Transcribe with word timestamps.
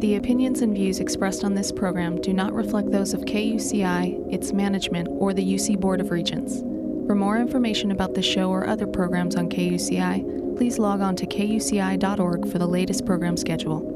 The 0.00 0.16
opinions 0.16 0.62
and 0.62 0.74
views 0.74 0.98
expressed 0.98 1.44
on 1.44 1.52
this 1.52 1.70
program 1.70 2.22
do 2.22 2.32
not 2.32 2.54
reflect 2.54 2.90
those 2.90 3.12
of 3.12 3.20
KUCI, 3.26 4.32
its 4.32 4.50
management, 4.50 5.08
or 5.10 5.34
the 5.34 5.44
UC 5.44 5.78
Board 5.78 6.00
of 6.00 6.10
Regents. 6.10 6.60
For 7.06 7.14
more 7.14 7.36
information 7.36 7.90
about 7.90 8.14
the 8.14 8.22
show 8.22 8.48
or 8.48 8.66
other 8.66 8.86
programs 8.86 9.36
on 9.36 9.50
KUCI, 9.50 10.56
please 10.56 10.78
log 10.78 11.02
on 11.02 11.16
to 11.16 11.26
kuci.org 11.26 12.50
for 12.50 12.58
the 12.58 12.66
latest 12.66 13.04
program 13.04 13.36
schedule. 13.36 13.89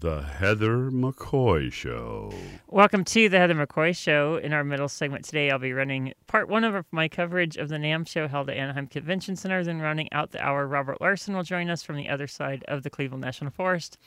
The 0.00 0.22
Heather 0.22 0.90
McCoy 0.90 1.70
Show. 1.70 2.32
Welcome 2.68 3.04
to 3.04 3.28
the 3.28 3.36
Heather 3.36 3.54
McCoy 3.54 3.94
Show. 3.94 4.36
In 4.36 4.54
our 4.54 4.64
middle 4.64 4.88
segment 4.88 5.26
today, 5.26 5.50
I'll 5.50 5.58
be 5.58 5.74
running 5.74 6.14
part 6.26 6.48
one 6.48 6.64
of 6.64 6.86
my 6.90 7.06
coverage 7.06 7.58
of 7.58 7.68
the 7.68 7.76
NAMM 7.76 8.08
show 8.08 8.26
held 8.26 8.48
at 8.48 8.56
Anaheim 8.56 8.86
Convention 8.86 9.36
Center. 9.36 9.62
Then, 9.62 9.78
rounding 9.78 10.10
out 10.10 10.30
the 10.30 10.42
hour, 10.42 10.66
Robert 10.66 11.02
Larson 11.02 11.36
will 11.36 11.42
join 11.42 11.68
us 11.68 11.82
from 11.82 11.96
the 11.96 12.08
other 12.08 12.26
side 12.26 12.64
of 12.66 12.82
the 12.82 12.88
Cleveland 12.88 13.20
National 13.20 13.50
Forest. 13.50 13.98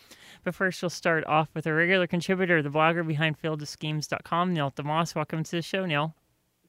But 0.44 0.56
first, 0.56 0.82
we'll 0.82 0.90
start 0.90 1.28
off 1.28 1.50
with 1.54 1.68
a 1.68 1.74
regular 1.74 2.08
contributor, 2.08 2.64
the 2.64 2.70
blogger 2.70 3.06
behind 3.06 3.40
FieldOfSchemes.com, 3.40 4.52
Neil 4.52 4.72
deMause. 4.72 5.14
Welcome 5.14 5.44
to 5.44 5.52
the 5.52 5.62
show, 5.62 5.86
Neil. 5.86 6.16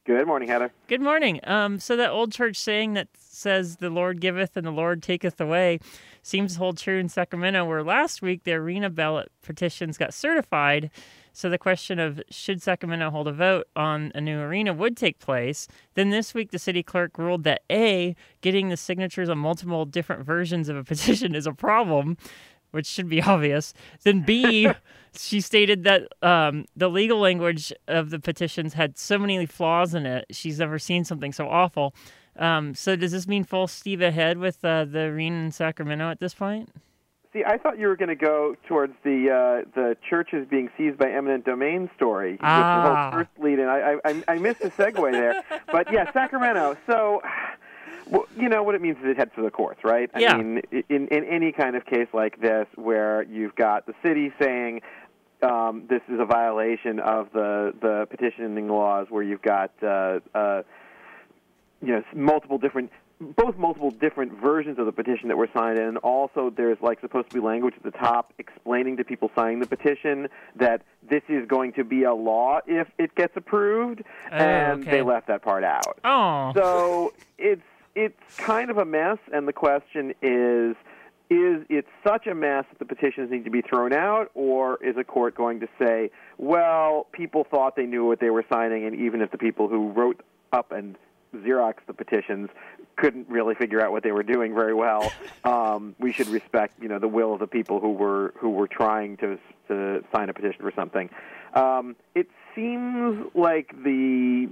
Good 0.06 0.26
morning, 0.26 0.50
Heather. 0.50 0.70
Good 0.86 1.00
morning. 1.00 1.40
Um, 1.44 1.78
so 1.78 1.96
that 1.96 2.10
old 2.10 2.30
church 2.30 2.58
saying 2.58 2.92
that 2.92 3.08
says 3.16 3.76
the 3.76 3.88
Lord 3.88 4.20
giveth 4.20 4.54
and 4.54 4.66
the 4.66 4.70
Lord 4.70 5.02
taketh 5.02 5.40
away 5.40 5.80
seems 6.22 6.52
to 6.52 6.58
hold 6.58 6.76
true 6.76 6.98
in 6.98 7.08
Sacramento, 7.08 7.64
where 7.64 7.82
last 7.82 8.20
week 8.20 8.44
the 8.44 8.52
arena 8.52 8.90
ballot 8.90 9.32
petitions 9.40 9.96
got 9.96 10.12
certified. 10.12 10.90
So 11.32 11.48
the 11.48 11.56
question 11.56 11.98
of 11.98 12.22
should 12.30 12.60
Sacramento 12.60 13.10
hold 13.10 13.28
a 13.28 13.32
vote 13.32 13.66
on 13.74 14.12
a 14.14 14.20
new 14.20 14.40
arena 14.40 14.74
would 14.74 14.94
take 14.94 15.20
place. 15.20 15.68
Then 15.94 16.10
this 16.10 16.34
week 16.34 16.50
the 16.50 16.58
city 16.58 16.82
clerk 16.82 17.16
ruled 17.16 17.44
that 17.44 17.62
A, 17.72 18.14
getting 18.42 18.68
the 18.68 18.76
signatures 18.76 19.30
on 19.30 19.38
multiple 19.38 19.86
different 19.86 20.26
versions 20.26 20.68
of 20.68 20.76
a 20.76 20.84
petition 20.94 21.34
is 21.34 21.46
a 21.46 21.52
problem 21.52 22.18
which 22.74 22.86
should 22.86 23.08
be 23.08 23.22
obvious. 23.34 23.72
Then 24.02 24.20
B, 24.22 24.68
she 25.16 25.40
stated 25.40 25.84
that 25.84 26.08
um, 26.22 26.66
the 26.76 26.88
legal 26.88 27.18
language 27.18 27.72
of 27.88 28.10
the 28.10 28.18
petitions 28.18 28.74
had 28.74 28.98
so 28.98 29.16
many 29.16 29.46
flaws 29.46 29.94
in 29.94 30.04
it. 30.04 30.26
She's 30.30 30.58
never 30.58 30.78
seen 30.78 31.04
something 31.04 31.32
so 31.32 31.48
awful. 31.48 31.94
Um, 32.36 32.74
so 32.74 32.96
does 32.96 33.12
this 33.12 33.28
mean 33.28 33.44
full 33.44 33.68
steam 33.68 34.02
ahead 34.02 34.38
with 34.38 34.64
uh, 34.64 34.84
the 34.86 35.02
arena 35.02 35.36
in 35.36 35.52
Sacramento 35.52 36.10
at 36.10 36.18
this 36.18 36.34
point? 36.34 36.68
See, 37.32 37.44
I 37.44 37.58
thought 37.58 37.78
you 37.78 37.88
were 37.88 37.96
going 37.96 38.10
to 38.10 38.14
go 38.16 38.54
towards 38.68 38.94
the 39.02 39.28
uh, 39.28 39.68
the 39.74 39.96
churches 40.08 40.46
being 40.48 40.70
seized 40.76 40.98
by 40.98 41.10
eminent 41.10 41.44
domain 41.44 41.90
story, 41.96 42.38
ah. 42.40 42.56
which 42.56 42.84
the 42.84 42.94
whole 42.94 43.12
first 43.12 43.44
lead, 43.44 43.58
and 43.58 43.68
I, 43.68 43.96
I 44.04 44.34
I 44.34 44.38
missed 44.38 44.60
the 44.60 44.70
segue 44.70 45.10
there. 45.10 45.42
but 45.72 45.92
yeah, 45.92 46.12
Sacramento. 46.12 46.76
So 46.86 47.22
well, 48.10 48.26
you 48.36 48.48
know 48.48 48.62
what 48.62 48.74
it 48.74 48.82
means 48.82 48.96
is 48.98 49.04
it 49.06 49.16
heads 49.16 49.32
to 49.36 49.42
the 49.42 49.50
courts, 49.50 49.82
right? 49.84 50.10
I 50.14 50.18
yeah. 50.20 50.36
mean, 50.36 50.62
in 50.88 51.08
in 51.08 51.24
any 51.24 51.52
kind 51.52 51.76
of 51.76 51.86
case 51.86 52.08
like 52.12 52.40
this, 52.40 52.66
where 52.76 53.22
you've 53.22 53.54
got 53.54 53.86
the 53.86 53.94
city 54.02 54.32
saying 54.40 54.82
um, 55.42 55.84
this 55.88 56.02
is 56.08 56.20
a 56.20 56.24
violation 56.24 57.00
of 57.00 57.28
the 57.32 57.74
the 57.80 58.06
petitioning 58.10 58.68
laws, 58.68 59.06
where 59.10 59.22
you've 59.22 59.42
got 59.42 59.70
uh, 59.82 60.20
uh, 60.34 60.62
you 61.82 61.88
know 61.92 62.02
multiple 62.14 62.58
different 62.58 62.90
both 63.20 63.56
multiple 63.56 63.90
different 63.90 64.32
versions 64.40 64.78
of 64.78 64.86
the 64.86 64.92
petition 64.92 65.28
that 65.28 65.36
were 65.36 65.48
signed, 65.56 65.78
and 65.78 65.96
also 65.98 66.50
there's 66.54 66.78
like 66.80 67.00
supposed 67.00 67.30
to 67.30 67.34
be 67.34 67.40
language 67.40 67.74
at 67.76 67.82
the 67.82 67.90
top 67.92 68.32
explaining 68.38 68.96
to 68.96 69.04
people 69.04 69.30
signing 69.36 69.60
the 69.60 69.66
petition 69.66 70.28
that 70.56 70.82
this 71.08 71.22
is 71.28 71.46
going 71.46 71.72
to 71.72 71.84
be 71.84 72.02
a 72.02 72.12
law 72.12 72.60
if 72.66 72.88
it 72.98 73.14
gets 73.14 73.34
approved, 73.36 74.02
Oh, 74.32 74.36
and 74.36 74.82
okay. 74.82 74.90
they 74.90 75.02
left 75.02 75.28
that 75.28 75.42
part 75.42 75.62
out. 75.64 75.98
Oh, 76.04 76.52
So 76.54 77.14
it's 77.38 77.62
it's 77.94 78.36
kind 78.36 78.70
of 78.70 78.78
a 78.78 78.84
mess, 78.84 79.18
and 79.32 79.46
the 79.48 79.52
question 79.52 80.14
is. 80.22 80.76
Is 81.30 81.64
it 81.70 81.86
such 82.06 82.26
a 82.26 82.34
mess 82.34 82.66
that 82.68 82.78
the 82.78 82.84
petitions 82.84 83.30
need 83.30 83.46
to 83.46 83.50
be 83.50 83.62
thrown 83.62 83.94
out, 83.94 84.30
or 84.34 84.78
is 84.84 84.98
a 84.98 85.04
court 85.04 85.34
going 85.34 85.58
to 85.60 85.68
say, 85.78 86.10
well, 86.36 87.06
people 87.12 87.44
thought 87.50 87.76
they 87.76 87.86
knew 87.86 88.04
what 88.04 88.20
they 88.20 88.28
were 88.28 88.44
signing, 88.52 88.84
and 88.84 88.94
even 88.94 89.22
if 89.22 89.30
the 89.30 89.38
people 89.38 89.66
who 89.66 89.90
wrote 89.90 90.20
up 90.52 90.70
and 90.70 90.96
Xerox 91.34 91.76
the 91.86 91.92
petitions 91.92 92.50
couldn't 92.96 93.28
really 93.28 93.54
figure 93.54 93.80
out 93.80 93.90
what 93.90 94.02
they 94.02 94.12
were 94.12 94.22
doing 94.22 94.54
very 94.54 94.74
well, 94.74 95.12
um, 95.44 95.94
we 95.98 96.12
should 96.12 96.28
respect, 96.28 96.80
you 96.80 96.88
know, 96.88 96.98
the 96.98 97.08
will 97.08 97.34
of 97.34 97.40
the 97.40 97.46
people 97.46 97.80
who 97.80 97.92
were 97.92 98.34
who 98.38 98.50
were 98.50 98.68
trying 98.68 99.16
to 99.18 99.38
to 99.68 100.04
sign 100.14 100.28
a 100.28 100.34
petition 100.34 100.60
for 100.60 100.72
something. 100.76 101.10
Um, 101.54 101.96
it 102.14 102.28
seems 102.54 103.26
like 103.34 103.70
the 103.82 104.48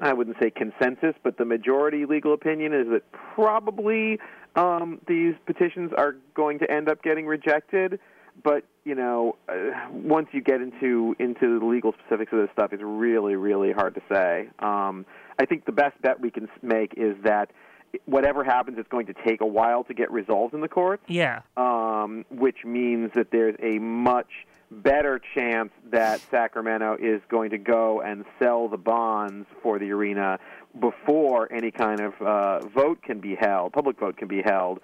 I 0.00 0.12
wouldn't 0.12 0.36
say 0.40 0.50
consensus, 0.50 1.14
but 1.22 1.38
the 1.38 1.44
majority 1.44 2.06
legal 2.06 2.34
opinion 2.34 2.72
is 2.72 2.86
that 2.90 3.02
probably 3.34 4.18
um, 4.56 5.00
these 5.06 5.34
petitions 5.46 5.92
are 5.96 6.16
going 6.34 6.58
to 6.60 6.70
end 6.70 6.88
up 6.88 7.02
getting 7.02 7.26
rejected. 7.26 7.98
But 8.42 8.64
you 8.84 8.94
know, 8.94 9.36
uh, 9.48 9.54
once 9.92 10.28
you 10.32 10.42
get 10.42 10.60
into 10.60 11.14
into 11.18 11.58
the 11.58 11.64
legal 11.64 11.94
specifics 12.04 12.32
of 12.32 12.38
this 12.40 12.48
stuff, 12.52 12.72
it's 12.72 12.82
really 12.84 13.36
really 13.36 13.72
hard 13.72 13.94
to 13.94 14.02
say. 14.12 14.48
Um, 14.58 15.04
I 15.38 15.46
think 15.46 15.64
the 15.64 15.72
best 15.72 16.00
bet 16.02 16.20
we 16.20 16.30
can 16.30 16.48
make 16.62 16.94
is 16.96 17.16
that 17.24 17.50
whatever 18.06 18.42
happens, 18.42 18.78
it's 18.78 18.88
going 18.88 19.06
to 19.06 19.14
take 19.26 19.40
a 19.40 19.46
while 19.46 19.84
to 19.84 19.94
get 19.94 20.10
resolved 20.10 20.54
in 20.54 20.60
the 20.60 20.68
courts 20.68 21.02
yeah. 21.08 21.40
um, 21.56 21.81
which 22.30 22.64
means 22.64 23.12
that 23.14 23.30
there's 23.30 23.56
a 23.62 23.78
much 23.78 24.46
better 24.70 25.20
chance 25.34 25.70
that 25.90 26.20
Sacramento 26.30 26.96
is 27.00 27.20
going 27.28 27.50
to 27.50 27.58
go 27.58 28.00
and 28.00 28.24
sell 28.38 28.68
the 28.68 28.78
bonds 28.78 29.46
for 29.62 29.78
the 29.78 29.90
arena 29.90 30.38
before 30.78 31.52
any 31.52 31.70
kind 31.70 32.00
of 32.00 32.20
uh, 32.22 32.66
vote 32.68 33.02
can 33.02 33.20
be 33.20 33.34
held, 33.34 33.72
public 33.72 33.98
vote 33.98 34.16
can 34.16 34.28
be 34.28 34.40
held. 34.42 34.80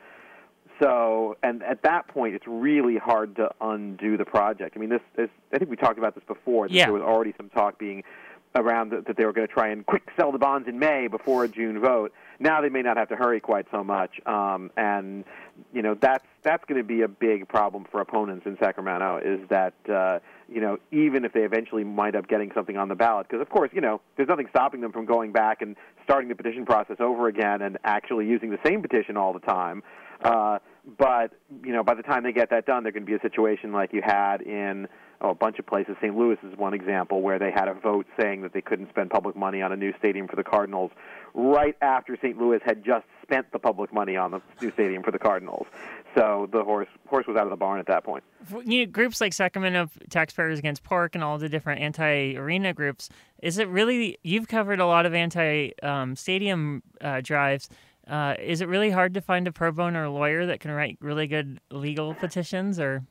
So, 0.81 1.37
and 1.43 1.63
at 1.63 1.83
that 1.83 2.07
point, 2.09 2.35
it's 2.35 2.47
really 2.47 2.99
hard 2.99 3.37
to 3.37 3.51
undo 3.61 4.17
the 4.17 4.25
project. 4.25 4.77
I 4.77 4.81
mean, 4.81 4.91
this, 4.91 5.01
this 5.17 5.31
I 5.53 5.59
think 5.59 5.71
we 5.71 5.77
talked 5.77 5.99
about 5.99 6.15
this 6.15 6.25
before. 6.25 6.69
That 6.69 6.75
Yeah. 6.75 6.85
There 6.85 6.93
was 6.93 7.03
already 7.03 7.35
some 7.37 7.49
talk 7.49 7.79
being 7.79 8.05
around 8.55 8.91
that, 8.91 9.07
that 9.07 9.17
they 9.17 9.25
were 9.25 9.33
going 9.33 9.47
to 9.47 9.53
try 9.53 9.69
and 9.69 9.85
quick 9.85 10.03
sell 10.19 10.33
the 10.33 10.39
bonds 10.39 10.69
in 10.69 10.79
May 10.79 11.09
before 11.09 11.45
a 11.45 11.49
June 11.49 11.81
vote. 11.81 12.13
Now 12.41 12.61
they 12.61 12.69
may 12.69 12.83
not 12.83 12.97
have 12.97 13.09
to 13.09 13.17
hurry 13.17 13.41
quite 13.41 13.67
so 13.71 13.83
much, 13.83 14.25
um, 14.27 14.71
and 14.77 15.25
you 15.73 15.83
know 15.83 15.97
that's 16.01 16.25
that's 16.45 16.65
going 16.67 16.81
to 16.81 16.87
be 16.87 17.03
a 17.03 17.09
big 17.09 17.49
problem 17.49 17.85
for 17.91 18.01
opponents 18.01 18.47
in 18.47 18.57
Sacramento. 18.59 19.21
Is 19.25 19.41
that 19.49 19.75
uh, 19.93 20.21
you 20.49 20.61
know 20.61 20.79
even 20.93 21.25
if 21.25 21.33
they 21.33 21.41
eventually 21.41 21.83
wind 21.83 22.15
up 22.15 22.29
getting 22.29 22.53
something 22.55 22.77
on 22.77 22.89
the 22.89 22.95
ballot, 22.95 23.27
because 23.29 23.43
of 23.43 23.51
course 23.51 23.71
you 23.73 23.81
know 23.81 24.01
there's 24.17 24.29
nothing 24.29 24.47
stopping 24.51 24.81
them 24.81 24.93
from 24.93 25.05
going 25.05 25.33
back 25.33 25.63
and 25.63 25.75
starting 26.05 26.29
the 26.29 26.37
petition 26.37 26.65
process 26.65 26.97
over 27.01 27.27
again 27.27 27.61
and 27.61 27.77
actually 27.85 28.27
using 28.27 28.51
the 28.51 28.59
same 28.65 28.83
petition 28.83 29.17
all 29.17 29.33
the 29.33 29.41
time. 29.41 29.83
Uh, 30.23 30.59
but 30.97 31.33
you 31.65 31.73
know 31.73 31.83
by 31.83 31.95
the 31.95 32.03
time 32.03 32.23
they 32.23 32.33
get 32.33 32.51
that 32.51 32.67
done, 32.67 32.85
they're 32.85 32.93
going 32.93 33.05
to 33.05 33.11
be 33.11 33.17
a 33.17 33.21
situation 33.21 33.73
like 33.73 33.93
you 33.93 34.01
had 34.05 34.43
in 34.43 34.87
oh, 35.21 35.31
a 35.31 35.35
bunch 35.35 35.59
of 35.59 35.67
places. 35.67 35.97
St. 36.01 36.17
Louis 36.17 36.37
is 36.43 36.57
one 36.57 36.75
example 36.75 37.23
where 37.23 37.39
they 37.39 37.51
had 37.51 37.69
a 37.69 37.75
vote 37.75 38.07
saying 38.21 38.43
that 38.43 38.53
they 38.53 38.61
couldn't 38.61 38.89
spend 38.91 39.11
public 39.11 39.37
money 39.37 39.63
on 39.63 39.73
a 39.73 39.77
new 39.77 39.93
stadium 39.99 40.29
for 40.29 40.37
the 40.37 40.45
Cardinals 40.45 40.91
right 41.35 41.77
after 41.83 42.17
St. 42.17 42.39
Louis 42.39 42.61
had 42.65 42.85
just 42.85 43.07
spent 43.23 43.51
the 43.53 43.59
public 43.59 43.93
money 43.93 44.17
on 44.17 44.31
the 44.31 44.41
new 44.61 44.73
stadium 44.73 45.03
for 45.03 45.11
the 45.11 45.19
Cardinals. 45.19 45.67
So 46.15 46.49
the 46.51 46.65
horse 46.65 46.89
horse 47.07 47.27
was 47.27 47.37
out 47.37 47.45
of 47.45 47.51
the 47.51 47.57
barn 47.57 47.79
at 47.79 47.87
that 47.87 48.05
point. 48.05 48.25
you 48.65 48.87
know, 48.87 48.91
groups 48.91 49.21
like 49.21 49.33
Sacramento 49.33 49.91
Taxpayers 50.11 50.59
Against 50.59 50.83
Pork 50.83 51.15
and 51.15 51.23
all 51.23 51.39
the 51.39 51.49
different 51.49 51.81
anti-arena 51.81 52.73
groups. 52.73 53.09
Is 53.43 53.59
it 53.59 53.69
really? 53.69 54.19
You've 54.23 54.49
covered 54.49 54.81
a 54.81 54.87
lot 54.87 55.07
of 55.07 55.15
anti-stadium 55.15 56.83
uh, 57.01 57.21
drives. 57.23 57.69
Uh, 58.07 58.35
is 58.41 58.63
it 58.63 58.69
really 58.69 58.91
hard 58.91 59.13
to 59.15 59.21
find 59.21 59.47
a 59.47 59.53
pro 59.53 59.71
bono 59.71 60.11
lawyer 60.11 60.47
that 60.47 60.61
can 60.61 60.71
write 60.71 60.97
really 61.01 61.27
good 61.27 61.61
legal 61.71 62.15
petitions? 62.15 62.81
Or 62.81 63.05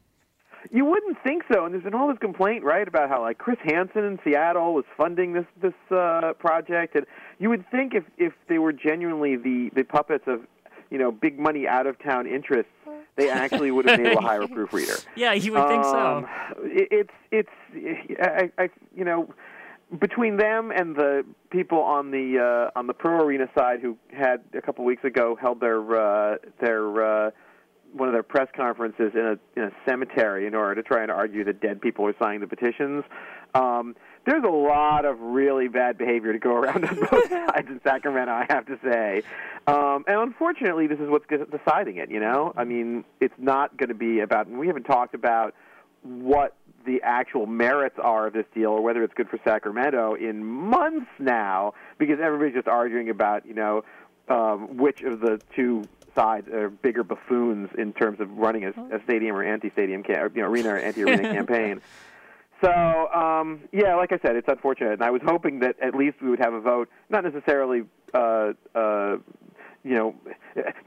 You 0.71 0.85
wouldn't 0.85 1.17
think 1.23 1.43
so, 1.51 1.65
and 1.65 1.73
there's 1.73 1.83
been 1.83 1.93
all 1.93 2.07
this 2.07 2.17
complaint, 2.17 2.63
right, 2.63 2.87
about 2.87 3.09
how 3.09 3.21
like 3.21 3.37
Chris 3.37 3.57
Hansen 3.63 4.03
in 4.03 4.19
Seattle 4.23 4.73
was 4.73 4.85
funding 4.95 5.33
this 5.33 5.45
this 5.61 5.73
uh, 5.91 6.33
project, 6.39 6.95
and 6.95 7.05
you 7.39 7.49
would 7.49 7.69
think 7.69 7.93
if 7.93 8.03
if 8.17 8.33
they 8.49 8.57
were 8.57 8.73
genuinely 8.73 9.35
the 9.35 9.69
the 9.75 9.83
puppets 9.83 10.25
of 10.27 10.41
you 10.89 10.97
know 10.97 11.11
big 11.11 11.39
money 11.39 11.67
out 11.67 11.87
of 11.87 11.97
town 11.99 12.27
interests, 12.27 12.71
they 13.15 13.29
actually 13.29 13.71
would 13.71 13.87
have 13.87 13.97
been 13.97 14.07
able 14.07 14.21
to 14.21 14.27
hire 14.27 14.41
a 14.41 14.47
proofreader. 14.47 14.95
yeah, 15.15 15.33
you 15.33 15.53
would 15.53 15.67
think 15.67 15.83
so. 15.83 16.17
Um, 16.17 16.27
it, 16.63 17.09
it's 17.31 17.49
it's 17.73 18.19
I, 18.21 18.51
I 18.57 18.69
you 18.95 19.05
know 19.05 19.33
between 19.99 20.37
them 20.37 20.71
and 20.71 20.95
the 20.95 21.25
people 21.49 21.79
on 21.79 22.11
the 22.11 22.69
uh, 22.73 22.77
on 22.77 22.87
the 22.87 22.93
pro 22.93 23.23
arena 23.23 23.47
side 23.57 23.79
who 23.81 23.97
had 24.11 24.41
a 24.53 24.61
couple 24.61 24.83
weeks 24.83 25.03
ago 25.03 25.37
held 25.39 25.59
their 25.59 25.81
uh, 25.95 26.37
their 26.59 27.27
uh, 27.27 27.31
one 27.93 28.07
of 28.09 28.13
their 28.13 28.23
press 28.23 28.47
conferences 28.55 29.11
in 29.13 29.19
a 29.19 29.59
in 29.59 29.63
a 29.63 29.71
cemetery 29.85 30.47
in 30.47 30.55
order 30.55 30.75
to 30.75 30.83
try 30.83 31.01
and 31.01 31.11
argue 31.11 31.43
that 31.45 31.61
dead 31.61 31.81
people 31.81 32.05
are 32.05 32.15
signing 32.19 32.41
the 32.41 32.47
petitions. 32.47 33.03
Um, 33.53 33.95
there's 34.25 34.43
a 34.43 34.51
lot 34.51 35.05
of 35.05 35.19
really 35.19 35.69
bad 35.69 35.97
behavior 35.97 36.33
to 36.33 36.39
go 36.39 36.51
around 36.51 36.83
on 36.83 36.95
both 36.95 37.29
sides 37.29 37.69
in 37.69 37.79
Sacramento, 37.83 38.31
I 38.31 38.45
have 38.49 38.65
to 38.65 38.77
say. 38.83 39.23
Um, 39.67 40.03
and 40.07 40.19
unfortunately, 40.19 40.87
this 40.87 40.99
is 40.99 41.09
what's 41.09 41.25
deciding 41.27 41.97
it. 41.97 42.11
You 42.11 42.19
know, 42.19 42.53
I 42.57 42.65
mean, 42.65 43.05
it's 43.21 43.33
not 43.37 43.77
going 43.77 43.89
to 43.89 43.95
be 43.95 44.19
about. 44.19 44.47
And 44.47 44.59
we 44.59 44.67
haven't 44.67 44.83
talked 44.83 45.15
about 45.15 45.55
what 46.03 46.55
the 46.85 47.01
actual 47.03 47.45
merits 47.45 47.97
are 48.01 48.27
of 48.27 48.33
this 48.33 48.45
deal 48.53 48.71
or 48.71 48.81
whether 48.81 49.03
it's 49.03 49.13
good 49.13 49.29
for 49.29 49.39
Sacramento 49.43 50.15
in 50.15 50.43
months 50.43 51.09
now 51.19 51.73
because 51.97 52.19
everybody's 52.21 52.55
just 52.55 52.67
arguing 52.67 53.09
about, 53.09 53.45
you 53.45 53.53
know, 53.53 53.83
um, 54.29 54.77
which 54.77 55.01
of 55.03 55.19
the 55.19 55.39
two 55.55 55.83
sides 56.17 56.47
are 56.49 56.69
bigger 56.69 57.03
buffoons 57.03 57.69
in 57.77 57.93
terms 57.93 58.19
of 58.19 58.29
running 58.37 58.65
a, 58.65 58.69
a 58.95 59.01
stadium 59.03 59.35
or 59.35 59.43
anti-stadium, 59.43 60.03
ca- 60.03 60.21
or, 60.21 60.31
you 60.33 60.41
know, 60.41 60.47
arena 60.47 60.69
or 60.69 60.77
anti-arena 60.77 61.21
campaign. 61.33 61.81
So 62.61 62.71
um, 62.71 63.61
yeah, 63.71 63.95
like 63.95 64.11
I 64.11 64.17
said, 64.25 64.35
it's 64.35 64.47
unfortunate, 64.47 64.93
and 64.93 65.03
I 65.03 65.11
was 65.11 65.21
hoping 65.23 65.59
that 65.59 65.75
at 65.79 65.93
least 65.93 66.17
we 66.21 66.29
would 66.29 66.39
have 66.39 66.53
a 66.53 66.59
vote, 66.59 66.89
not 67.09 67.23
necessarily, 67.23 67.83
uh, 68.13 68.53
uh, 68.73 69.17
you 69.87 69.95
know, 69.95 70.15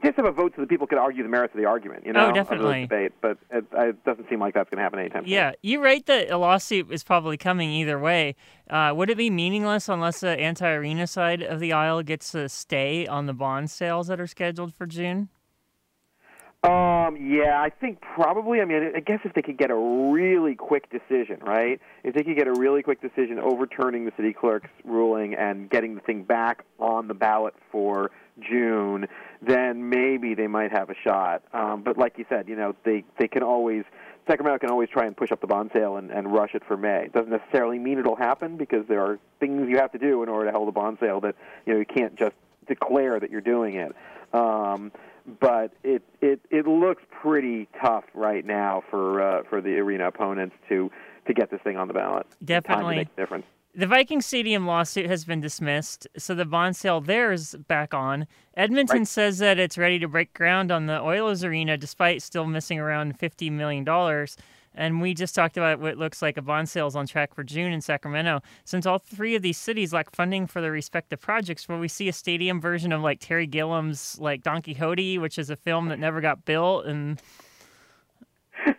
just 0.03 0.15
have 0.17 0.25
a 0.25 0.31
vote 0.31 0.53
so 0.55 0.61
that 0.61 0.69
people 0.69 0.85
could 0.87 0.97
argue 0.97 1.23
the 1.23 1.29
merits 1.29 1.53
of 1.53 1.59
the 1.59 1.65
argument. 1.65 2.05
You 2.05 2.13
know, 2.13 2.19
Oh, 2.25 2.29
of 2.29 2.35
the 2.35 2.39
definitely. 2.43 2.81
debate, 2.81 3.11
but 3.21 3.37
it, 3.49 3.65
it 3.73 4.03
doesn't 4.03 4.29
seem 4.29 4.39
like 4.39 4.53
that's 4.53 4.69
going 4.69 4.77
to 4.77 4.83
happen 4.83 4.99
anytime 4.99 5.23
soon. 5.23 5.31
Yeah, 5.31 5.53
you 5.61 5.81
write 5.83 6.05
that 6.05 6.29
a 6.29 6.37
lawsuit 6.37 6.91
is 6.91 7.03
probably 7.03 7.37
coming 7.37 7.69
either 7.71 7.97
way. 7.99 8.35
Uh, 8.69 8.93
would 8.95 9.09
it 9.09 9.17
be 9.17 9.29
meaningless 9.29 9.89
unless 9.89 10.19
the 10.19 10.39
anti-arena 10.39 11.07
side 11.07 11.41
of 11.41 11.59
the 11.59 11.73
aisle 11.73 12.03
gets 12.03 12.33
a 12.35 12.47
stay 12.49 13.07
on 13.07 13.25
the 13.25 13.33
bond 13.33 13.69
sales 13.71 14.07
that 14.07 14.19
are 14.19 14.27
scheduled 14.27 14.73
for 14.73 14.85
June? 14.85 15.29
Um, 16.63 17.17
yeah, 17.19 17.59
I 17.59 17.71
think 17.71 18.01
probably. 18.01 18.61
I 18.61 18.65
mean, 18.65 18.91
I 18.95 18.99
guess 18.99 19.19
if 19.23 19.33
they 19.33 19.41
could 19.41 19.57
get 19.57 19.71
a 19.71 19.75
really 19.75 20.53
quick 20.53 20.91
decision, 20.91 21.39
right? 21.41 21.81
If 22.03 22.13
they 22.13 22.23
could 22.23 22.37
get 22.37 22.47
a 22.47 22.53
really 22.53 22.83
quick 22.83 23.01
decision 23.01 23.39
overturning 23.39 24.05
the 24.05 24.11
city 24.15 24.31
clerk's 24.31 24.69
ruling 24.83 25.33
and 25.33 25.71
getting 25.71 25.95
the 25.95 26.01
thing 26.01 26.23
back 26.23 26.63
on 26.77 27.07
the 27.07 27.15
ballot 27.15 27.55
for 27.71 28.11
June, 28.39 29.07
then 29.41 29.89
maybe 29.89 30.35
they 30.35 30.45
might 30.45 30.71
have 30.71 30.91
a 30.91 30.95
shot. 31.03 31.41
Um, 31.51 31.81
but 31.81 31.97
like 31.97 32.19
you 32.19 32.25
said, 32.29 32.47
you 32.47 32.55
know, 32.55 32.75
they 32.85 33.05
they 33.17 33.27
can 33.27 33.41
always 33.41 33.83
Sacramento 34.27 34.59
can 34.59 34.69
always 34.69 34.89
try 34.89 35.07
and 35.07 35.17
push 35.17 35.31
up 35.31 35.41
the 35.41 35.47
bond 35.47 35.71
sale 35.73 35.97
and, 35.97 36.11
and 36.11 36.31
rush 36.31 36.53
it 36.53 36.61
for 36.67 36.77
May. 36.77 37.05
It 37.05 37.13
doesn't 37.13 37.31
necessarily 37.31 37.79
mean 37.79 37.97
it'll 37.97 38.15
happen 38.15 38.57
because 38.57 38.85
there 38.87 39.01
are 39.01 39.17
things 39.39 39.67
you 39.67 39.77
have 39.77 39.91
to 39.93 39.97
do 39.97 40.21
in 40.21 40.29
order 40.29 40.51
to 40.51 40.55
hold 40.55 40.69
a 40.69 40.71
bond 40.71 40.97
sale 40.99 41.21
that 41.21 41.35
you 41.65 41.73
know 41.73 41.79
you 41.79 41.85
can't 41.85 42.15
just 42.15 42.35
declare 42.67 43.19
that 43.19 43.31
you're 43.31 43.41
doing 43.41 43.77
it. 43.77 43.95
Um, 44.31 44.91
but 45.39 45.73
it, 45.83 46.03
it 46.21 46.39
it 46.49 46.67
looks 46.67 47.03
pretty 47.21 47.67
tough 47.83 48.03
right 48.13 48.45
now 48.45 48.83
for 48.89 49.21
uh, 49.21 49.43
for 49.49 49.61
the 49.61 49.77
arena 49.77 50.07
opponents 50.07 50.55
to 50.69 50.91
to 51.27 51.33
get 51.33 51.51
this 51.51 51.61
thing 51.61 51.77
on 51.77 51.87
the 51.87 51.93
ballot. 51.93 52.25
Definitely. 52.43 52.95
make 52.97 53.07
a 53.17 53.21
difference. 53.21 53.45
The 53.73 53.87
Viking 53.87 54.19
Stadium 54.19 54.67
lawsuit 54.67 55.05
has 55.05 55.23
been 55.23 55.39
dismissed, 55.39 56.05
so 56.17 56.35
the 56.35 56.43
bond 56.43 56.75
sale 56.75 56.99
there 56.99 57.31
is 57.31 57.55
back 57.69 57.93
on. 57.93 58.27
Edmonton 58.57 58.97
Right. 58.99 59.07
says 59.07 59.37
that 59.37 59.59
it's 59.59 59.77
ready 59.77 59.97
to 59.99 60.09
break 60.09 60.33
ground 60.33 60.73
on 60.73 60.87
the 60.87 60.99
Oilers 60.99 61.45
arena 61.45 61.77
despite 61.77 62.21
still 62.21 62.45
missing 62.45 62.79
around 62.79 63.17
$50 63.17 63.49
million. 63.49 63.85
And 64.73 65.01
we 65.01 65.13
just 65.13 65.35
talked 65.35 65.57
about 65.57 65.79
what 65.79 65.97
looks 65.97 66.21
like 66.21 66.37
a 66.37 66.41
bond 66.41 66.69
sale 66.69 66.87
is 66.87 66.95
on 66.95 67.05
track 67.07 67.33
for 67.33 67.43
June 67.43 67.73
in 67.73 67.81
Sacramento. 67.81 68.41
Since 68.63 68.85
all 68.85 68.99
three 68.99 69.35
of 69.35 69.41
these 69.41 69.57
cities 69.57 69.91
lack 69.93 70.15
funding 70.15 70.47
for 70.47 70.61
their 70.61 70.71
respective 70.71 71.19
projects, 71.19 71.67
will 71.67 71.79
we 71.79 71.87
see 71.87 72.07
a 72.07 72.13
stadium 72.13 72.61
version 72.61 72.91
of 72.91 73.01
like 73.01 73.19
Terry 73.19 73.47
Gilliam's 73.47 74.17
like 74.19 74.43
Don 74.43 74.61
Quixote, 74.61 75.17
which 75.17 75.37
is 75.37 75.49
a 75.49 75.55
film 75.55 75.89
that 75.89 75.99
never 75.99 76.21
got 76.21 76.45
built? 76.45 76.85
And 76.85 77.21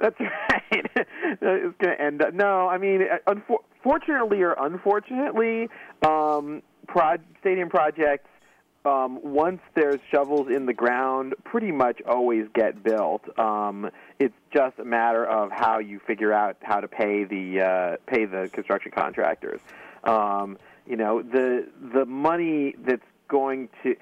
That's 0.00 0.18
right. 0.20 0.86
it's 0.96 1.76
going 1.78 1.96
to 1.96 2.00
end 2.00 2.22
up. 2.22 2.32
No, 2.32 2.68
I 2.68 2.78
mean, 2.78 3.02
uh, 3.02 3.32
unfor- 3.32 3.64
fortunately 3.82 4.42
or 4.42 4.54
unfortunately, 4.58 5.68
um, 6.06 6.62
stadium 7.40 7.68
projects, 7.68 8.28
um, 8.84 9.20
once 9.22 9.60
there's 9.74 10.00
shovels 10.10 10.48
in 10.48 10.66
the 10.66 10.72
ground, 10.72 11.34
pretty 11.44 11.72
much 11.72 12.00
always 12.02 12.46
get 12.54 12.82
built. 12.82 13.22
Um, 13.38 13.90
it's 14.18 14.34
just 14.52 14.78
a 14.78 14.84
matter 14.84 15.24
of 15.24 15.50
how 15.50 15.78
you 15.78 16.00
figure 16.06 16.32
out 16.32 16.56
how 16.62 16.80
to 16.80 16.88
pay 16.88 17.24
the 17.24 17.60
uh, 17.60 17.96
pay 18.06 18.24
the 18.24 18.48
construction 18.52 18.92
contractors. 18.92 19.60
Um, 20.04 20.58
you 20.86 20.96
know, 20.96 21.22
the 21.22 21.68
the 21.92 22.06
money 22.06 22.74
that's 22.78 23.02
going 23.28 23.68
to 23.82 23.96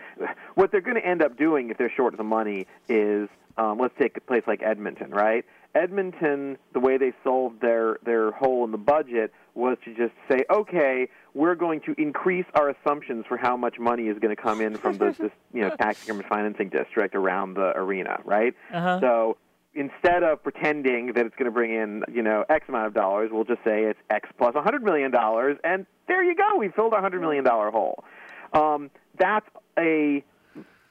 what 0.55 0.70
they're 0.70 0.81
going 0.81 0.96
to 0.96 1.06
end 1.06 1.23
up 1.23 1.37
doing 1.37 1.70
if 1.70 1.78
they're 1.78 1.90
short 1.90 2.14
of 2.14 2.19
the 2.19 2.25
money 2.25 2.67
is 2.88 3.28
um, 3.58 3.78
let's 3.78 3.94
take 3.99 4.17
a 4.17 4.20
place 4.20 4.43
like 4.46 4.62
Edmonton, 4.62 5.11
right? 5.11 5.44
Edmonton, 5.76 6.56
the 6.73 6.81
way 6.81 6.96
they 6.96 7.12
solved 7.23 7.61
their 7.61 7.99
their 8.05 8.31
hole 8.32 8.64
in 8.64 8.70
the 8.70 8.78
budget 8.78 9.32
was 9.55 9.76
to 9.84 9.94
just 9.94 10.14
say, 10.28 10.44
okay, 10.50 11.08
we're 11.34 11.55
going 11.55 11.81
to 11.82 11.94
increase 11.99 12.46
our 12.55 12.70
assumptions 12.70 13.25
for 13.28 13.37
how 13.37 13.56
much 13.56 13.78
money 13.78 14.05
is 14.05 14.19
going 14.19 14.34
to 14.34 14.40
come 14.40 14.61
in 14.61 14.76
from 14.76 14.96
this, 14.99 15.17
this 15.19 15.32
you 15.52 15.62
know 15.62 15.70
tax 15.76 16.00
increment 16.00 16.28
financing 16.28 16.69
district 16.69 17.14
around 17.14 17.55
the 17.55 17.73
arena, 17.76 18.20
right? 18.25 18.55
uh-huh. 18.73 19.00
So 19.00 19.37
instead 19.75 20.23
of 20.23 20.43
pretending 20.43 21.12
that 21.12 21.26
it's 21.26 21.37
going 21.37 21.44
to 21.44 21.50
bring 21.50 21.73
in, 21.73 22.02
you 22.12 22.23
know, 22.23 22.44
X 22.49 22.67
amount 22.69 22.87
of 22.87 22.94
dollars, 22.94 23.31
we'll 23.31 23.44
just 23.44 23.62
say 23.62 23.84
it's 23.84 23.99
X 24.08 24.28
plus 24.38 24.55
$100 24.55 24.82
million, 24.82 25.12
and 25.62 25.87
there 26.08 26.25
you 26.25 26.34
go. 26.34 26.56
We 26.58 26.70
filled 26.70 26.94
a 26.94 26.96
$100 26.96 27.20
million 27.20 27.44
hole. 27.44 28.02
Um, 28.55 28.90
that's 29.19 29.46
a 29.78 30.25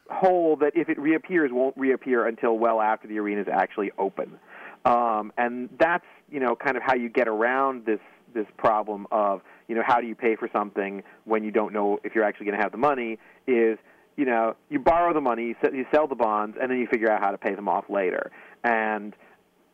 hole 0.09 0.57
that, 0.57 0.73
if 0.75 0.87
it 0.89 0.99
reappears, 0.99 1.49
won't 1.51 1.75
reappear 1.75 2.27
until 2.27 2.59
well 2.59 2.79
after 2.79 3.07
the 3.07 3.17
arena 3.17 3.41
is 3.41 3.47
actually 3.51 3.91
open. 3.97 4.37
Um, 4.85 5.33
and 5.37 5.69
that's, 5.79 6.05
you 6.29 6.39
know, 6.39 6.55
kind 6.55 6.77
of 6.77 6.83
how 6.83 6.95
you 6.95 7.09
get 7.09 7.27
around 7.27 7.85
this 7.85 7.99
this 8.33 8.45
problem 8.57 9.07
of, 9.11 9.41
you 9.67 9.75
know, 9.75 9.83
how 9.85 10.01
do 10.01 10.07
you 10.07 10.15
pay 10.15 10.35
for 10.35 10.49
something 10.51 11.03
when 11.23 11.43
you 11.43 11.51
don't 11.51 11.73
know 11.73 11.99
if 12.03 12.13
you're 12.13 12.25
actually 12.25 12.45
going 12.45 12.57
to 12.57 12.61
have 12.61 12.71
the 12.71 12.77
money 12.77 13.17
is 13.47 13.77
you 14.17 14.25
know, 14.25 14.55
you 14.69 14.79
borrow 14.79 15.13
the 15.13 15.19
money, 15.19 15.55
you 15.61 15.85
sell 15.93 16.07
the 16.07 16.15
bonds, 16.15 16.57
and 16.61 16.71
then 16.71 16.77
you 16.77 16.87
figure 16.87 17.11
out 17.11 17.21
how 17.21 17.31
to 17.31 17.37
pay 17.37 17.53
them 17.53 17.67
off 17.67 17.89
later. 17.89 18.31
And 18.63 19.13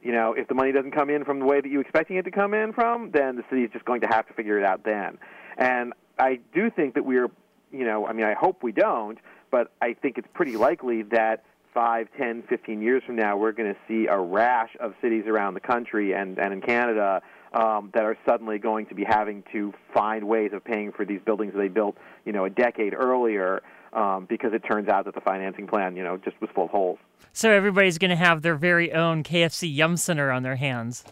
you 0.01 0.11
know, 0.11 0.33
if 0.33 0.47
the 0.47 0.55
money 0.55 0.71
doesn't 0.71 0.91
come 0.91 1.09
in 1.09 1.23
from 1.23 1.39
the 1.39 1.45
way 1.45 1.61
that 1.61 1.69
you're 1.69 1.81
expecting 1.81 2.17
it 2.17 2.23
to 2.23 2.31
come 2.31 2.53
in 2.53 2.73
from, 2.73 3.11
then 3.11 3.35
the 3.35 3.43
city 3.49 3.63
is 3.63 3.71
just 3.71 3.85
going 3.85 4.01
to 4.01 4.07
have 4.07 4.27
to 4.27 4.33
figure 4.33 4.57
it 4.57 4.65
out 4.65 4.83
then. 4.83 5.17
And 5.57 5.93
I 6.17 6.39
do 6.53 6.71
think 6.71 6.95
that 6.95 7.05
we're, 7.05 7.29
you 7.71 7.85
know, 7.85 8.07
I 8.07 8.13
mean, 8.13 8.25
I 8.25 8.33
hope 8.33 8.63
we 8.63 8.71
don't, 8.71 9.19
but 9.51 9.71
I 9.81 9.93
think 9.93 10.17
it's 10.17 10.27
pretty 10.33 10.57
likely 10.57 11.03
that 11.03 11.43
five, 11.73 12.07
ten, 12.17 12.43
fifteen 12.49 12.81
years 12.81 13.03
from 13.05 13.15
now, 13.15 13.37
we're 13.37 13.51
going 13.51 13.73
to 13.73 13.79
see 13.87 14.07
a 14.07 14.17
rash 14.17 14.69
of 14.79 14.93
cities 15.01 15.25
around 15.27 15.53
the 15.53 15.59
country 15.59 16.13
and, 16.13 16.37
and 16.39 16.53
in 16.53 16.61
Canada 16.61 17.21
um, 17.53 17.91
that 17.93 18.03
are 18.03 18.17
suddenly 18.25 18.57
going 18.57 18.85
to 18.87 18.95
be 18.95 19.03
having 19.03 19.43
to 19.51 19.73
find 19.93 20.27
ways 20.27 20.51
of 20.53 20.63
paying 20.63 20.91
for 20.91 21.05
these 21.05 21.19
buildings 21.25 21.53
that 21.53 21.59
they 21.59 21.67
built, 21.67 21.97
you 22.25 22.31
know, 22.31 22.45
a 22.45 22.49
decade 22.49 22.93
earlier, 22.93 23.61
um, 23.93 24.25
because 24.29 24.53
it 24.53 24.59
turns 24.59 24.87
out 24.87 25.05
that 25.05 25.15
the 25.15 25.21
financing 25.21 25.67
plan, 25.67 25.95
you 25.95 26.03
know, 26.03 26.17
just 26.17 26.39
was 26.41 26.49
full 26.53 26.65
of 26.65 26.69
holes. 26.69 26.99
So 27.33 27.51
everybody's 27.51 27.97
going 27.97 28.09
to 28.09 28.15
have 28.15 28.41
their 28.41 28.55
very 28.55 28.91
own 28.93 29.23
KFC 29.23 29.73
Yum 29.73 29.97
Center 29.97 30.31
on 30.31 30.43
their 30.43 30.55
hands. 30.55 31.03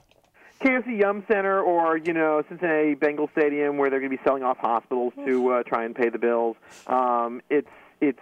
KFC 0.61 1.00
Yum 1.00 1.23
Center 1.31 1.61
or 1.61 1.97
you 1.97 2.11
know 2.11 2.44
Cincinnati 2.50 2.94
Bengal 2.94 3.29
Stadium 3.31 3.77
where 3.77 3.89
they're 3.89 4.01
going 4.01 4.11
to 4.11 4.17
be 4.17 4.23
selling 4.25 4.44
off 4.44 4.57
hospitals 4.57 5.13
to 5.25 5.53
uh, 5.53 5.63
try 5.63 5.85
and 5.85 5.95
pay 5.95 6.09
the 6.09 6.17
bills. 6.17 6.57
Um, 6.88 7.41
it's 7.50 7.69
it's 8.01 8.19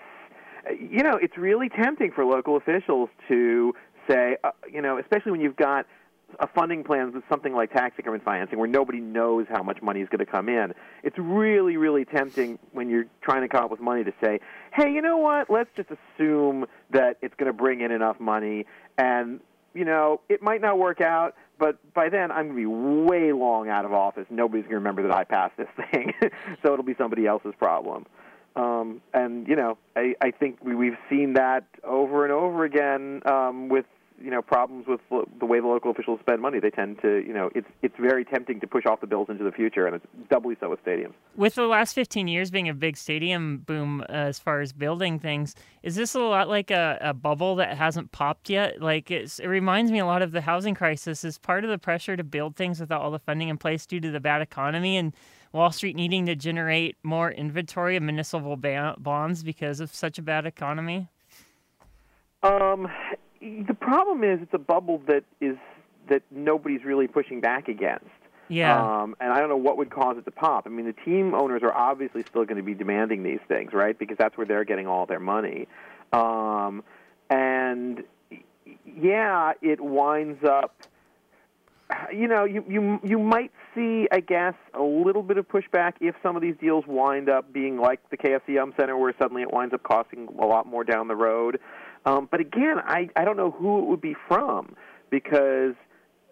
you 0.72 1.04
know 1.04 1.18
it's 1.22 1.38
really 1.38 1.70
tempting 1.70 2.12
for 2.12 2.26
local 2.26 2.58
officials 2.58 3.10
to 3.28 3.74
say 4.10 4.38
uh, 4.44 4.52
you 4.72 4.82
know 4.82 4.98
especially 4.98 5.32
when 5.32 5.42
you've 5.42 5.56
got 5.56 5.86
a 6.40 6.48
funding 6.48 6.84
plan 6.84 7.14
with 7.14 7.24
something 7.30 7.54
like 7.54 7.72
tax 7.72 7.96
increment 7.98 8.24
financing 8.24 8.60
where 8.60 8.68
nobody 8.68 9.00
knows 9.00 9.46
how 9.50 9.64
much 9.64 9.82
money 9.82 10.02
is 10.02 10.10
going 10.10 10.20
to 10.20 10.30
come 10.30 10.50
in. 10.50 10.74
It's 11.04 11.18
really, 11.18 11.78
really 11.78 12.04
tempting 12.04 12.60
when 12.74 12.90
you're 12.90 13.06
trying 13.22 13.42
to 13.42 13.48
come 13.48 13.64
up 13.64 13.72
with 13.72 13.80
money 13.80 14.04
to 14.04 14.14
say, 14.22 14.42
hey, 14.74 14.92
you 14.92 15.02
know 15.02 15.18
what? 15.18 15.50
Let's 15.50 15.70
just 15.76 15.90
assume 15.90 16.66
that 16.92 17.18
it's 17.22 17.34
going 17.36 17.48
to 17.48 17.54
bring 17.54 17.80
in 17.82 17.92
enough 17.92 18.20
money 18.20 18.66
and 18.98 19.40
you 19.74 19.86
know, 19.86 20.22
it 20.28 20.42
might 20.42 20.60
not 20.60 20.80
work 20.80 21.02
out, 21.02 21.36
but 21.60 21.78
by 21.94 22.10
then 22.10 22.32
I'm 22.32 22.48
going 22.48 22.56
to 22.56 22.62
be 22.62 22.66
way 22.66 23.32
long 23.32 23.70
out 23.70 23.86
of 23.86 23.94
office. 23.94 24.26
Nobody's 24.32 24.64
going 24.64 24.72
to 24.72 24.78
remember 24.78 25.04
that 25.04 25.12
I 25.12 25.24
passed 25.24 25.56
this 25.56 25.68
thing, 25.92 26.14
so 26.64 26.74
it'll 26.74 26.84
be 26.84 26.96
somebody 26.98 27.28
else's 27.28 27.54
problem. 27.60 28.08
Um, 28.58 29.02
and 29.14 29.48
you 29.48 29.56
know, 29.56 29.78
I, 29.96 30.16
I 30.20 30.32
think 30.32 30.58
we, 30.64 30.76
we've 30.76 30.98
seen 31.10 31.34
that 31.34 31.66
over 31.84 32.24
and 32.24 32.34
over 32.34 32.66
again 32.66 33.22
um, 33.26 33.70
with 33.70 33.86
you 34.22 34.32
know 34.32 34.42
problems 34.42 34.88
with 34.88 35.00
lo- 35.12 35.28
the 35.40 35.46
way 35.46 35.60
the 35.60 35.68
local 35.68 35.92
officials 35.92 36.20
spend 36.20 36.42
money. 36.42 36.60
They 36.60 36.70
tend 36.70 37.02
to, 37.02 37.24
you 37.26 37.34
know, 37.34 37.50
it's 37.54 37.68
it's 37.82 37.96
very 38.00 38.26
tempting 38.26 38.60
to 38.60 38.68
push 38.68 38.86
off 38.86 39.02
the 39.02 39.08
bills 39.08 39.28
into 39.30 39.44
the 39.44 39.52
future, 39.52 39.86
and 39.86 39.96
it's 39.96 40.06
doubly 40.30 40.56
so 40.60 40.70
with 40.70 40.84
stadiums. 40.84 41.14
With 41.36 41.56
the 41.56 41.68
last 41.68 41.94
15 41.94 42.28
years 42.28 42.52
being 42.52 42.70
a 42.70 42.74
big 42.74 42.98
stadium 42.98 43.60
boom 43.60 44.02
uh, 44.02 44.14
as 44.14 44.40
far 44.40 44.62
as 44.62 44.74
building 44.74 45.20
things, 45.20 45.56
is 45.84 45.96
this 45.96 46.16
a 46.16 46.20
lot 46.20 46.50
like 46.50 46.72
a, 46.72 46.98
a 47.02 47.14
bubble 47.14 47.56
that 47.58 47.78
hasn't 47.78 48.12
popped 48.12 48.50
yet? 48.50 48.82
Like 48.82 49.12
it's, 49.12 49.40
it 49.40 49.48
reminds 49.48 49.92
me 49.92 50.00
a 50.00 50.06
lot 50.06 50.22
of 50.22 50.32
the 50.32 50.42
housing 50.42 50.76
crisis. 50.76 51.24
Is 51.24 51.38
part 51.38 51.64
of 51.64 51.70
the 51.70 51.78
pressure 51.78 52.18
to 52.18 52.24
build 52.24 52.56
things 52.56 52.80
without 52.80 53.02
all 53.02 53.12
the 53.12 53.20
funding 53.20 53.50
in 53.50 53.58
place 53.58 53.86
due 53.86 54.00
to 54.00 54.12
the 54.12 54.20
bad 54.20 54.42
economy 54.42 54.98
and 54.98 55.14
Wall 55.52 55.72
Street 55.72 55.96
needing 55.96 56.26
to 56.26 56.36
generate 56.36 56.98
more 57.04 57.32
inventory 57.32 57.96
of 57.96 58.04
municipal 58.04 58.58
ba- 58.58 58.96
bonds 58.98 59.44
because 59.44 59.80
of 59.80 59.94
such 59.94 60.20
a 60.20 60.22
bad 60.22 60.46
economy? 60.46 61.08
Um, 62.44 62.88
the 63.42 63.74
problem 63.74 64.24
is 64.24 64.42
it's 64.42 64.54
a 64.54 64.60
bubble 64.60 65.02
that 65.08 65.24
is 65.42 65.58
that 66.10 66.24
nobody's 66.32 66.84
really 66.84 67.08
pushing 67.08 67.42
back 67.42 67.68
against. 67.68 68.06
Yeah. 68.50 68.82
Um, 68.82 69.16
and 69.20 69.34
I 69.34 69.40
don't 69.40 69.50
know 69.50 69.58
what 69.58 69.78
would 69.78 69.90
cause 69.90 70.18
it 70.18 70.24
to 70.24 70.32
pop. 70.32 70.66
I 70.66 70.70
mean, 70.70 70.86
the 70.86 70.94
team 70.94 71.34
owners 71.34 71.64
are 71.64 71.74
obviously 71.74 72.24
still 72.24 72.46
going 72.46 72.58
to 72.58 72.64
be 72.64 72.74
demanding 72.74 73.24
these 73.24 73.42
things, 73.48 73.74
right? 73.74 73.98
Because 73.98 74.18
that's 74.18 74.38
where 74.38 74.48
they're 74.48 74.64
getting 74.64 74.88
all 74.88 75.06
their 75.06 75.20
money. 75.20 75.68
Um, 76.14 76.84
and 77.30 78.04
yeah, 78.86 79.52
it 79.62 79.82
winds 79.82 80.46
up 80.46 80.74
you 82.14 82.28
know, 82.28 82.44
you 82.44 82.64
you 82.68 83.00
you 83.04 83.20
might 83.20 83.52
see, 83.74 84.08
I 84.12 84.20
guess, 84.20 84.56
a 84.74 84.82
little 84.82 85.24
bit 85.24 85.38
of 85.38 85.48
pushback 85.48 85.94
if 86.02 86.16
some 86.22 86.36
of 86.36 86.42
these 86.42 86.56
deals 86.60 86.86
wind 86.86 87.30
up 87.30 87.52
being 87.54 87.78
like 87.78 88.02
the 88.10 88.18
KFC 88.18 88.50
Yum 88.50 88.74
Center, 88.78 88.98
where 88.98 89.14
suddenly 89.18 89.44
it 89.44 89.54
winds 89.54 89.74
up 89.74 89.84
costing 89.84 90.28
a 90.40 90.46
lot 90.46 90.68
more 90.68 90.84
down 90.84 91.08
the 91.08 91.16
road. 91.16 91.60
Um, 92.08 92.28
but 92.32 92.40
again, 92.40 92.78
I 92.80 93.10
I 93.18 93.26
don't 93.26 93.36
know 93.36 93.52
who 93.52 93.80
it 93.80 93.86
would 93.88 94.02
be 94.02 94.16
from 94.30 94.76
because 95.10 95.76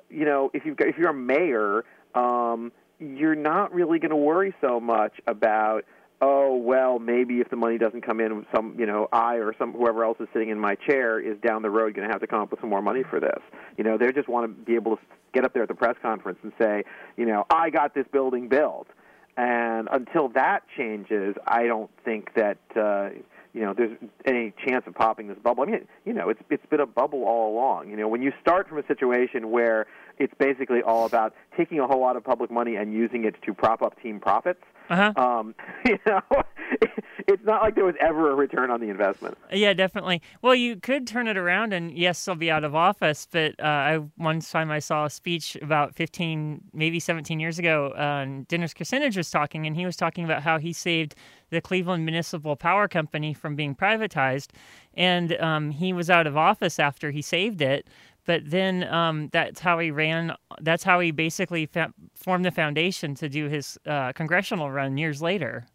you 0.10 0.24
know 0.24 0.50
if 0.54 0.66
you've 0.66 0.80
if 0.80 0.98
you're 0.98 1.10
a 1.10 1.14
mayor, 1.14 1.84
um, 2.16 2.72
you're 3.00 3.36
not 3.36 3.74
really 3.74 4.00
going 4.00 4.12
to 4.12 4.16
worry 4.16 4.54
so 4.62 4.80
much 4.80 5.14
about 5.28 5.84
oh 6.22 6.56
well 6.56 6.98
maybe 6.98 7.42
if 7.42 7.50
the 7.50 7.58
money 7.58 7.78
doesn't 7.78 8.02
come 8.06 8.22
in 8.22 8.46
some 8.56 8.74
you 8.80 8.86
know 8.86 9.10
i 9.12 9.36
or 9.36 9.54
some 9.60 9.74
whoever 9.74 10.06
else 10.06 10.18
is 10.22 10.30
sitting 10.32 10.48
in 10.48 10.58
my 10.58 10.74
chair 10.74 11.20
is 11.20 11.38
down 11.46 11.62
the 11.62 11.70
road 11.70 11.94
going 11.94 12.08
to 12.08 12.12
have 12.12 12.22
to 12.22 12.28
come 12.28 12.40
up 12.40 12.50
with 12.50 12.62
some 12.62 12.70
more 12.70 12.82
money 12.82 13.04
for 13.04 13.20
this. 13.20 13.42
You 13.78 13.84
know 13.84 13.98
they 13.98 14.10
just 14.14 14.30
want 14.30 14.46
to 14.46 14.66
be 14.66 14.76
able 14.76 14.96
to 14.96 15.02
get 15.34 15.44
up 15.44 15.54
there 15.54 15.64
at 15.64 15.68
the 15.68 15.76
press 15.76 15.98
conference 16.02 16.40
and 16.42 16.54
say 16.58 16.86
you 17.18 17.26
know 17.26 17.46
i 17.50 17.70
got 17.70 17.94
this 17.94 18.06
building 18.14 18.48
built. 18.48 18.88
And 19.36 19.90
until 19.92 20.30
that 20.30 20.62
changes 20.78 21.36
i 21.46 21.64
don't 21.68 21.92
think 22.06 22.34
that 22.36 22.60
uh 22.78 23.10
you 23.56 23.62
know 23.62 23.74
there's 23.74 23.98
any 24.26 24.54
chance 24.68 24.84
of 24.86 24.94
popping 24.94 25.28
this 25.28 25.38
bubble. 25.42 25.64
I 25.64 25.68
mean 25.68 25.88
you 26.04 26.14
know 26.14 26.30
it's 26.30 26.42
it's 26.50 26.66
been 26.68 26.82
a 26.82 26.86
bubble 26.86 27.24
all 27.24 27.54
along. 27.54 27.90
You 27.90 27.96
know 27.96 28.08
when 28.08 28.22
you 28.22 28.34
start 28.42 28.68
from 28.68 28.78
a 28.78 28.86
situation 28.86 29.50
where 29.50 29.88
it's 30.20 30.34
basically 30.38 30.82
all 30.82 31.06
about 31.06 31.34
taking 31.58 31.80
a 31.80 31.88
whole 31.88 32.02
lot 32.02 32.18
of 32.18 32.24
public 32.24 32.52
money 32.52 32.76
and 32.76 32.94
using 32.94 33.24
it 33.24 33.36
to 33.44 33.54
prop 33.54 33.82
up 33.82 34.00
team 34.02 34.20
profits 34.20 34.62
Uh-huh. 34.90 35.14
um, 35.16 35.56
you 35.86 36.00
know, 36.06 36.22
it's 37.28 37.44
not 37.44 37.62
like 37.62 37.76
there 37.76 37.86
was 37.86 37.96
ever 38.00 38.32
a 38.32 38.36
return 38.36 38.70
on 38.70 38.80
the 38.80 38.90
investment. 38.90 39.38
Yeah, 39.52 39.74
definitely. 39.74 40.22
Well, 40.42 40.56
you 40.56 40.76
could 40.76 41.08
turn 41.08 41.28
it 41.28 41.38
around, 41.38 41.74
and 41.74 41.98
yes, 41.98 42.28
I'll 42.28 42.36
be 42.36 42.52
out 42.52 42.64
of 42.64 42.76
office. 42.76 43.28
But 43.30 43.60
uh, 43.60 43.64
I 43.64 43.98
one 44.18 44.40
time 44.42 44.72
I 44.72 44.80
saw 44.80 45.06
a 45.06 45.10
speech 45.10 45.58
about 45.62 45.96
fifteen, 45.96 46.62
maybe 46.74 47.00
seventeen 47.00 47.40
years 47.40 47.60
ago. 47.60 47.94
Uh, 47.96 48.24
and 48.26 48.48
Dennis 48.48 48.74
Kucinich 48.74 49.18
was 49.18 49.30
talking, 49.30 49.66
and 49.66 49.76
he 49.76 49.86
was 49.86 49.96
talking 49.96 50.26
about 50.26 50.44
how 50.44 50.60
he 50.60 50.74
saved 50.74 51.16
the 51.50 51.62
Cleveland 51.62 52.06
Municipal 52.06 52.56
Power 52.56 52.88
Company 52.88 53.34
from 53.34 53.56
being 53.56 53.76
privatized, 53.76 54.50
and 54.94 55.40
um, 55.40 55.72
he 55.72 55.94
was 55.94 56.10
out 56.10 56.28
of 56.28 56.38
office 56.38 56.80
after 56.80 57.12
he 57.12 57.22
saved 57.22 57.62
it. 57.62 57.88
But 58.26 58.50
then 58.50 58.84
um, 58.86 59.30
that's 59.32 59.60
how 59.60 59.80
he 59.80 59.92
ran. 59.92 60.34
That's 60.62 60.84
how 60.84 61.00
he 61.00 61.12
basically 61.12 61.66
fa- 61.68 61.94
formed 62.16 62.46
the 62.46 62.52
foundation 62.52 63.16
to 63.16 63.30
do 63.30 63.48
his 63.48 63.78
uh, 63.86 64.14
congressional 64.14 64.72
run 64.72 64.98
years 64.98 65.22
later. 65.22 65.66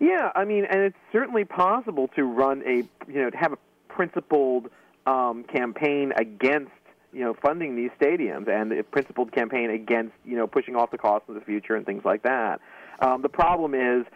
Yeah, 0.00 0.32
I 0.34 0.44
mean, 0.44 0.64
and 0.64 0.80
it's 0.80 0.96
certainly 1.12 1.44
possible 1.44 2.08
to 2.16 2.24
run 2.24 2.62
a, 2.66 2.76
you 3.10 3.22
know, 3.22 3.30
to 3.30 3.36
have 3.36 3.52
a 3.52 3.58
principled 3.88 4.70
um, 5.06 5.44
campaign 5.44 6.12
against, 6.16 6.72
you 7.12 7.20
know, 7.20 7.34
funding 7.34 7.76
these 7.76 7.90
stadiums 8.00 8.48
and 8.48 8.72
a 8.72 8.82
principled 8.82 9.32
campaign 9.32 9.70
against, 9.70 10.14
you 10.24 10.36
know, 10.36 10.46
pushing 10.46 10.76
off 10.76 10.90
the 10.90 10.98
cost 10.98 11.24
of 11.28 11.34
the 11.34 11.42
future 11.42 11.76
and 11.76 11.84
things 11.84 12.04
like 12.04 12.22
that. 12.22 12.60
Um, 13.00 13.22
the 13.22 13.28
problem 13.28 13.74
is 13.74 14.06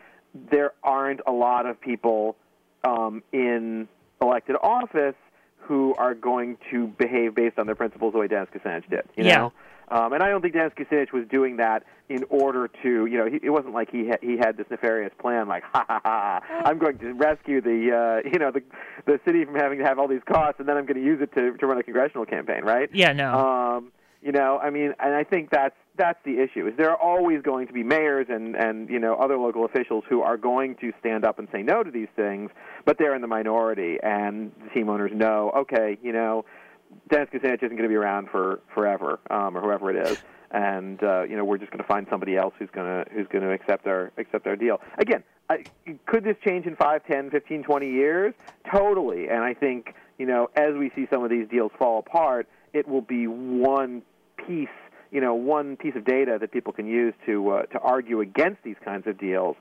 there 0.50 0.72
aren't 0.82 1.20
a 1.26 1.32
lot 1.32 1.66
of 1.66 1.80
people 1.80 2.36
um, 2.84 3.22
in 3.32 3.86
elected 4.20 4.56
office 4.62 5.14
who 5.66 5.94
are 5.98 6.14
going 6.14 6.56
to 6.70 6.86
behave 6.86 7.34
based 7.34 7.58
on 7.58 7.66
their 7.66 7.74
principles 7.74 8.12
the 8.12 8.18
way 8.18 8.28
Dennis 8.28 8.48
Kucinich 8.54 8.88
did. 8.88 9.02
You 9.16 9.24
Yeah. 9.24 9.38
know? 9.38 9.52
Um, 9.88 10.12
and 10.12 10.20
I 10.22 10.28
don't 10.30 10.42
think 10.42 10.54
Dennis 10.54 10.72
Kucinich 10.76 11.12
was 11.12 11.26
doing 11.28 11.58
that 11.58 11.84
in 12.08 12.24
order 12.28 12.68
to, 12.82 13.06
you 13.06 13.16
know, 13.18 13.26
he, 13.26 13.38
it 13.40 13.50
wasn't 13.50 13.72
like 13.72 13.88
he 13.90 14.08
ha- 14.08 14.18
he 14.20 14.36
had 14.36 14.56
this 14.56 14.66
nefarious 14.68 15.12
plan, 15.18 15.46
like, 15.46 15.62
ha 15.72 15.84
ha 15.88 16.00
ha, 16.04 16.40
I'm 16.64 16.78
going 16.78 16.98
to 16.98 17.12
rescue 17.14 17.60
the, 17.60 18.22
uh, 18.24 18.28
you 18.32 18.38
know, 18.40 18.50
the 18.50 18.62
the 19.04 19.20
city 19.24 19.44
from 19.44 19.54
having 19.54 19.78
to 19.78 19.84
have 19.84 19.98
all 20.00 20.08
these 20.08 20.24
costs, 20.26 20.58
and 20.58 20.68
then 20.68 20.76
I'm 20.76 20.86
going 20.86 21.00
to 21.00 21.04
use 21.04 21.20
it 21.20 21.32
to 21.34 21.52
to 21.56 21.66
run 21.66 21.78
a 21.78 21.84
congressional 21.84 22.26
campaign, 22.26 22.64
right? 22.64 22.90
Yeah, 22.92 23.12
no. 23.12 23.32
Um, 23.38 23.92
you 24.22 24.32
know, 24.32 24.58
I 24.58 24.70
mean, 24.70 24.92
and 24.98 25.14
I 25.14 25.22
think 25.22 25.50
that's 25.50 25.76
that's 25.96 26.18
the 26.24 26.38
issue. 26.40 26.66
Is 26.66 26.74
there 26.76 26.90
are 26.90 26.96
always 27.00 27.42
going 27.42 27.66
to 27.66 27.72
be 27.72 27.82
mayors 27.82 28.26
and 28.28 28.54
and 28.56 28.88
you 28.88 28.98
know 28.98 29.14
other 29.14 29.36
local 29.36 29.64
officials 29.64 30.04
who 30.08 30.22
are 30.22 30.36
going 30.36 30.76
to 30.76 30.92
stand 31.00 31.24
up 31.24 31.38
and 31.38 31.48
say 31.52 31.62
no 31.62 31.82
to 31.82 31.90
these 31.90 32.08
things, 32.16 32.50
but 32.84 32.98
they're 32.98 33.14
in 33.14 33.22
the 33.22 33.28
minority, 33.28 33.98
and 34.02 34.52
the 34.64 34.70
team 34.70 34.88
owners 34.88 35.12
know, 35.14 35.52
okay, 35.56 35.98
you 36.02 36.12
know, 36.12 36.44
Dennis 37.08 37.28
Kucinich 37.32 37.62
isn't 37.62 37.76
going 37.76 37.82
to 37.82 37.88
be 37.88 37.94
around 37.94 38.28
for 38.30 38.60
forever, 38.74 39.20
um, 39.30 39.56
or 39.56 39.60
whoever 39.60 39.90
it 39.90 40.08
is, 40.08 40.22
and 40.50 41.02
uh, 41.02 41.22
you 41.22 41.36
know 41.36 41.44
we're 41.44 41.58
just 41.58 41.70
going 41.70 41.82
to 41.82 41.88
find 41.88 42.06
somebody 42.10 42.36
else 42.36 42.54
who's 42.58 42.70
going 42.72 42.86
to 42.86 43.10
who's 43.12 43.26
going 43.28 43.44
to 43.44 43.52
accept 43.52 43.86
our 43.86 44.12
accept 44.18 44.46
our 44.46 44.56
deal. 44.56 44.80
Again, 44.98 45.22
I, 45.48 45.64
could 46.06 46.24
this 46.24 46.36
change 46.46 46.66
in 46.66 46.76
five, 46.76 47.04
ten, 47.06 47.30
fifteen, 47.30 47.62
twenty 47.62 47.90
years? 47.90 48.34
Totally, 48.70 49.28
and 49.28 49.42
I 49.42 49.54
think 49.54 49.94
you 50.18 50.26
know 50.26 50.50
as 50.56 50.74
we 50.74 50.90
see 50.94 51.06
some 51.12 51.24
of 51.24 51.30
these 51.30 51.48
deals 51.48 51.72
fall 51.78 51.98
apart, 51.98 52.48
it 52.72 52.86
will 52.88 53.02
be 53.02 53.26
one 53.26 54.02
piece 54.46 54.68
you 55.10 55.20
know 55.20 55.34
one 55.34 55.76
piece 55.76 55.94
of 55.96 56.04
data 56.04 56.38
that 56.40 56.52
people 56.52 56.72
can 56.72 56.86
use 56.86 57.14
to 57.26 57.50
uh, 57.50 57.62
to 57.66 57.78
argue 57.78 58.20
against 58.20 58.62
these 58.62 58.76
kinds 58.84 59.06
of 59.06 59.18
deals. 59.18 59.56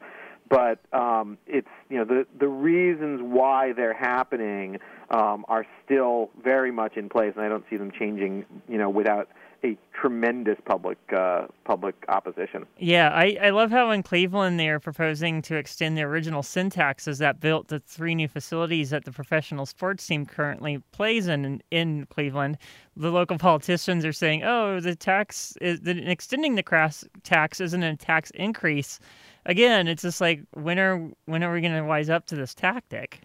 But 0.47 0.79
um, 0.93 1.37
it's 1.47 1.67
you 1.89 1.97
know 1.97 2.05
the 2.05 2.27
the 2.39 2.47
reasons 2.47 3.21
why 3.23 3.73
they're 3.73 3.97
happening 3.97 4.79
um, 5.09 5.45
are 5.47 5.65
still 5.83 6.29
very 6.43 6.71
much 6.71 6.97
in 6.97 7.09
place, 7.09 7.33
and 7.35 7.43
I 7.43 7.49
don't 7.49 7.65
see 7.69 7.77
them 7.77 7.91
changing 7.91 8.45
you 8.67 8.77
know 8.77 8.89
without 8.89 9.29
a 9.65 9.77
tremendous 10.00 10.57
public 10.65 10.98
uh, 11.15 11.48
public 11.63 11.95
opposition. 12.10 12.65
Yeah, 12.77 13.10
I, 13.10 13.38
I 13.41 13.50
love 13.50 13.72
how 13.72 13.91
in 13.91 14.03
Cleveland 14.03 14.60
they 14.60 14.69
are 14.69 14.79
proposing 14.79 15.41
to 15.43 15.55
extend 15.55 15.98
the 15.98 16.03
original 16.03 16.43
sin 16.43 16.69
taxes 16.69 17.17
that 17.19 17.39
built 17.39 17.69
the 17.69 17.79
three 17.79 18.13
new 18.13 18.27
facilities 18.27 18.91
that 18.91 19.05
the 19.05 19.12
professional 19.12 19.65
sports 19.65 20.05
team 20.05 20.25
currently 20.25 20.81
plays 20.91 21.27
in 21.27 21.62
in 21.72 22.05
Cleveland. 22.07 22.57
The 22.95 23.12
local 23.12 23.38
politicians 23.38 24.05
are 24.05 24.13
saying, 24.13 24.43
"Oh, 24.43 24.79
the 24.79 24.95
tax 24.95 25.57
is 25.62 25.81
the, 25.81 26.10
extending 26.10 26.55
the 26.55 26.63
crass 26.63 27.03
tax 27.24 27.60
isn't 27.60 27.84
a 27.84 27.95
tax 27.95 28.31
increase." 28.31 29.00
Again, 29.45 29.88
it's 29.88 30.01
just 30.01 30.22
like 30.22 30.41
when 30.53 30.79
are 30.79 31.10
when 31.25 31.43
are 31.43 31.53
we 31.53 31.62
going 31.62 31.74
to 31.74 31.84
wise 31.84 32.10
up 32.10 32.25
to 32.27 32.36
this 32.36 32.53
tactic? 32.53 33.22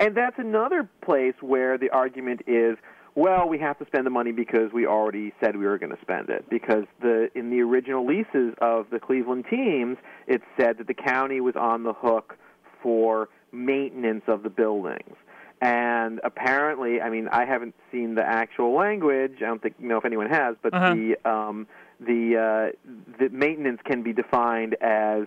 And 0.00 0.16
that's 0.16 0.38
another 0.38 0.88
place 1.02 1.34
where 1.40 1.76
the 1.76 1.90
argument 1.90 2.42
is, 2.46 2.76
well, 3.18 3.48
we 3.48 3.58
have 3.58 3.76
to 3.80 3.86
spend 3.86 4.06
the 4.06 4.10
money 4.10 4.30
because 4.30 4.72
we 4.72 4.86
already 4.86 5.32
said 5.40 5.56
we 5.56 5.66
were 5.66 5.76
going 5.78 5.90
to 5.90 6.00
spend 6.00 6.30
it. 6.30 6.48
Because 6.48 6.84
the 7.00 7.28
in 7.34 7.50
the 7.50 7.60
original 7.60 8.06
leases 8.06 8.54
of 8.60 8.86
the 8.90 9.00
Cleveland 9.00 9.44
teams, 9.50 9.96
it 10.28 10.40
said 10.58 10.78
that 10.78 10.86
the 10.86 10.94
county 10.94 11.40
was 11.40 11.56
on 11.56 11.82
the 11.82 11.92
hook 11.92 12.36
for 12.82 13.28
maintenance 13.50 14.22
of 14.28 14.44
the 14.44 14.50
buildings. 14.50 15.16
And 15.60 16.20
apparently, 16.22 17.00
I 17.00 17.10
mean, 17.10 17.26
I 17.32 17.44
haven't 17.44 17.74
seen 17.90 18.14
the 18.14 18.22
actual 18.24 18.72
language. 18.76 19.38
I 19.38 19.46
don't 19.46 19.60
think 19.60 19.80
know 19.80 19.96
if 19.96 20.04
anyone 20.04 20.30
has, 20.30 20.54
but 20.62 20.72
Uh-huh. 20.72 20.94
the 20.94 21.16
um, 21.28 21.66
the 21.98 22.22
uh, 22.36 22.76
the 23.18 23.28
maintenance 23.30 23.80
can 23.84 24.04
be 24.04 24.12
defined 24.12 24.76
as 24.80 25.24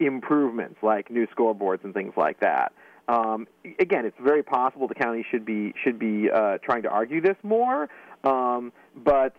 improvements 0.00 0.78
like 0.82 1.10
new 1.10 1.26
scoreboards 1.26 1.84
and 1.84 1.92
things 1.92 2.14
like 2.16 2.40
that. 2.40 2.72
Um, 3.08 3.46
again, 3.78 4.06
it's 4.06 4.16
very 4.22 4.42
possible 4.42 4.88
the 4.88 4.94
county 4.94 5.24
should 5.30 5.44
be 5.44 5.74
should 5.82 5.98
be 5.98 6.30
uh, 6.30 6.58
trying 6.58 6.82
to 6.82 6.88
argue 6.88 7.20
this 7.20 7.36
more, 7.42 7.88
um, 8.24 8.72
but 8.96 9.36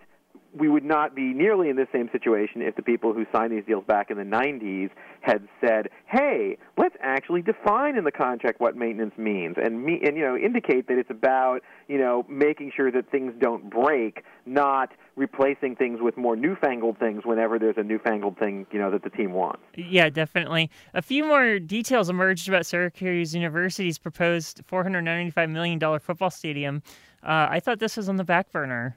we 0.58 0.70
would 0.70 0.86
not 0.86 1.16
be 1.16 1.34
nearly 1.34 1.70
in 1.70 1.76
the 1.76 1.88
same 1.92 2.10
situation 2.12 2.62
if 2.62 2.76
the 2.76 2.82
people 2.82 3.14
who 3.14 3.26
signed 3.36 3.52
these 3.52 3.66
deals 3.66 3.84
back 3.86 4.10
in 4.10 4.18
the 4.18 4.24
90s 4.24 4.90
had 5.22 5.48
said, 5.60 5.90
"Hey, 6.06 6.58
let's 6.78 6.96
actually 7.02 7.42
define 7.42 7.98
in 7.98 8.04
the 8.04 8.12
contract 8.12 8.60
what 8.60 8.76
maintenance 8.76 9.18
means 9.18 9.58
and 9.62 9.84
me 9.84 10.02
and 10.04 10.16
you 10.16 10.24
know 10.24 10.38
indicate 10.38 10.88
that 10.88 10.98
it's 10.98 11.10
about, 11.10 11.62
you 11.88 11.98
know, 11.98 12.26
making 12.30 12.72
sure 12.76 12.92
that 12.92 13.10
things 13.12 13.34
don't 13.40 13.70
break, 13.70 14.24
not 14.46 14.92
replacing 15.16 15.76
things 15.76 16.00
with 16.02 16.18
more 16.18 16.36
newfangled 16.36 16.98
things 17.00 17.26
whenever 17.26 17.58
there's 17.60 17.78
a 17.78 17.84
newfangled 17.84 18.38
thing, 18.38 18.66
you 18.72 18.80
know, 18.80 18.92
that 18.92 19.04
the 19.04 19.10
team 19.10 19.34
wants." 19.34 19.62
Yeah, 19.76 20.10
definitely. 20.10 20.70
A 20.94 21.02
few 21.02 21.26
more 21.26 21.60
details 21.60 22.10
emerged 22.10 22.48
about 22.48 22.66
Syracuse 22.66 23.36
University's 23.36 23.98
proposed 23.98 24.66
$495 24.68 25.50
million 25.50 26.00
football 26.00 26.30
stadium. 26.30 26.82
Uh, 27.24 27.48
I 27.50 27.60
thought 27.60 27.80
this 27.80 27.98
was 27.98 28.08
on 28.08 28.18
the 28.18 28.24
back 28.24 28.52
burner. 28.52 28.96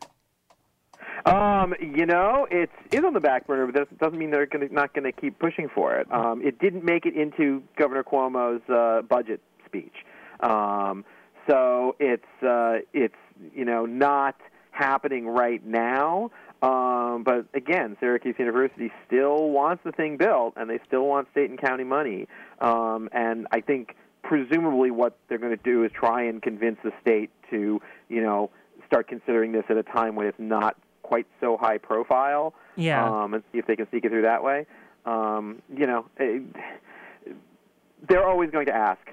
Um, 1.26 1.74
you 1.80 2.06
know, 2.06 2.46
it's 2.50 2.72
is 2.92 3.04
on 3.04 3.12
the 3.12 3.20
back 3.20 3.46
burner, 3.46 3.66
but 3.66 3.74
that 3.74 3.98
doesn't 3.98 4.18
mean 4.18 4.30
they're 4.30 4.46
gonna, 4.46 4.68
not 4.70 4.94
going 4.94 5.04
to 5.04 5.12
keep 5.12 5.38
pushing 5.38 5.68
for 5.68 5.96
it. 5.96 6.10
Um, 6.12 6.42
it 6.42 6.58
didn't 6.58 6.84
make 6.84 7.06
it 7.06 7.14
into 7.14 7.62
Governor 7.76 8.04
Cuomo's 8.04 8.62
uh, 8.68 9.02
budget 9.02 9.40
speech, 9.66 9.94
um, 10.40 11.04
so 11.48 11.96
it's 11.98 12.24
uh, 12.42 12.78
it's 12.92 13.14
you 13.54 13.64
know 13.64 13.86
not 13.86 14.36
happening 14.70 15.26
right 15.26 15.64
now. 15.66 16.30
Um, 16.60 17.22
but 17.24 17.46
again, 17.54 17.96
Syracuse 18.00 18.34
University 18.38 18.90
still 19.06 19.50
wants 19.50 19.84
the 19.84 19.92
thing 19.92 20.16
built, 20.16 20.54
and 20.56 20.68
they 20.68 20.80
still 20.86 21.06
want 21.06 21.28
state 21.30 21.50
and 21.50 21.60
county 21.60 21.84
money. 21.84 22.26
Um, 22.60 23.08
and 23.12 23.46
I 23.52 23.60
think 23.60 23.94
presumably 24.22 24.90
what 24.90 25.16
they're 25.28 25.38
going 25.38 25.56
to 25.56 25.62
do 25.62 25.84
is 25.84 25.92
try 25.92 26.24
and 26.24 26.42
convince 26.42 26.78
the 26.82 26.92
state 27.00 27.30
to 27.50 27.80
you 28.08 28.22
know 28.22 28.50
start 28.86 29.06
considering 29.06 29.52
this 29.52 29.64
at 29.68 29.76
a 29.76 29.82
time 29.82 30.16
when 30.16 30.26
it's 30.26 30.38
not 30.38 30.76
quite 31.08 31.26
so 31.40 31.56
high 31.56 31.78
profile. 31.78 32.54
Yeah. 32.76 33.04
Um, 33.04 33.32
and 33.32 33.42
see 33.50 33.58
if 33.58 33.66
they 33.66 33.76
can 33.76 33.88
sneak 33.88 34.04
it 34.04 34.10
through 34.10 34.22
that 34.22 34.44
way. 34.44 34.66
Um, 35.06 35.62
you 35.74 35.86
know, 35.86 36.04
it, 36.18 36.42
they're 38.06 38.26
always 38.26 38.50
going 38.50 38.66
to 38.66 38.74
ask. 38.74 39.00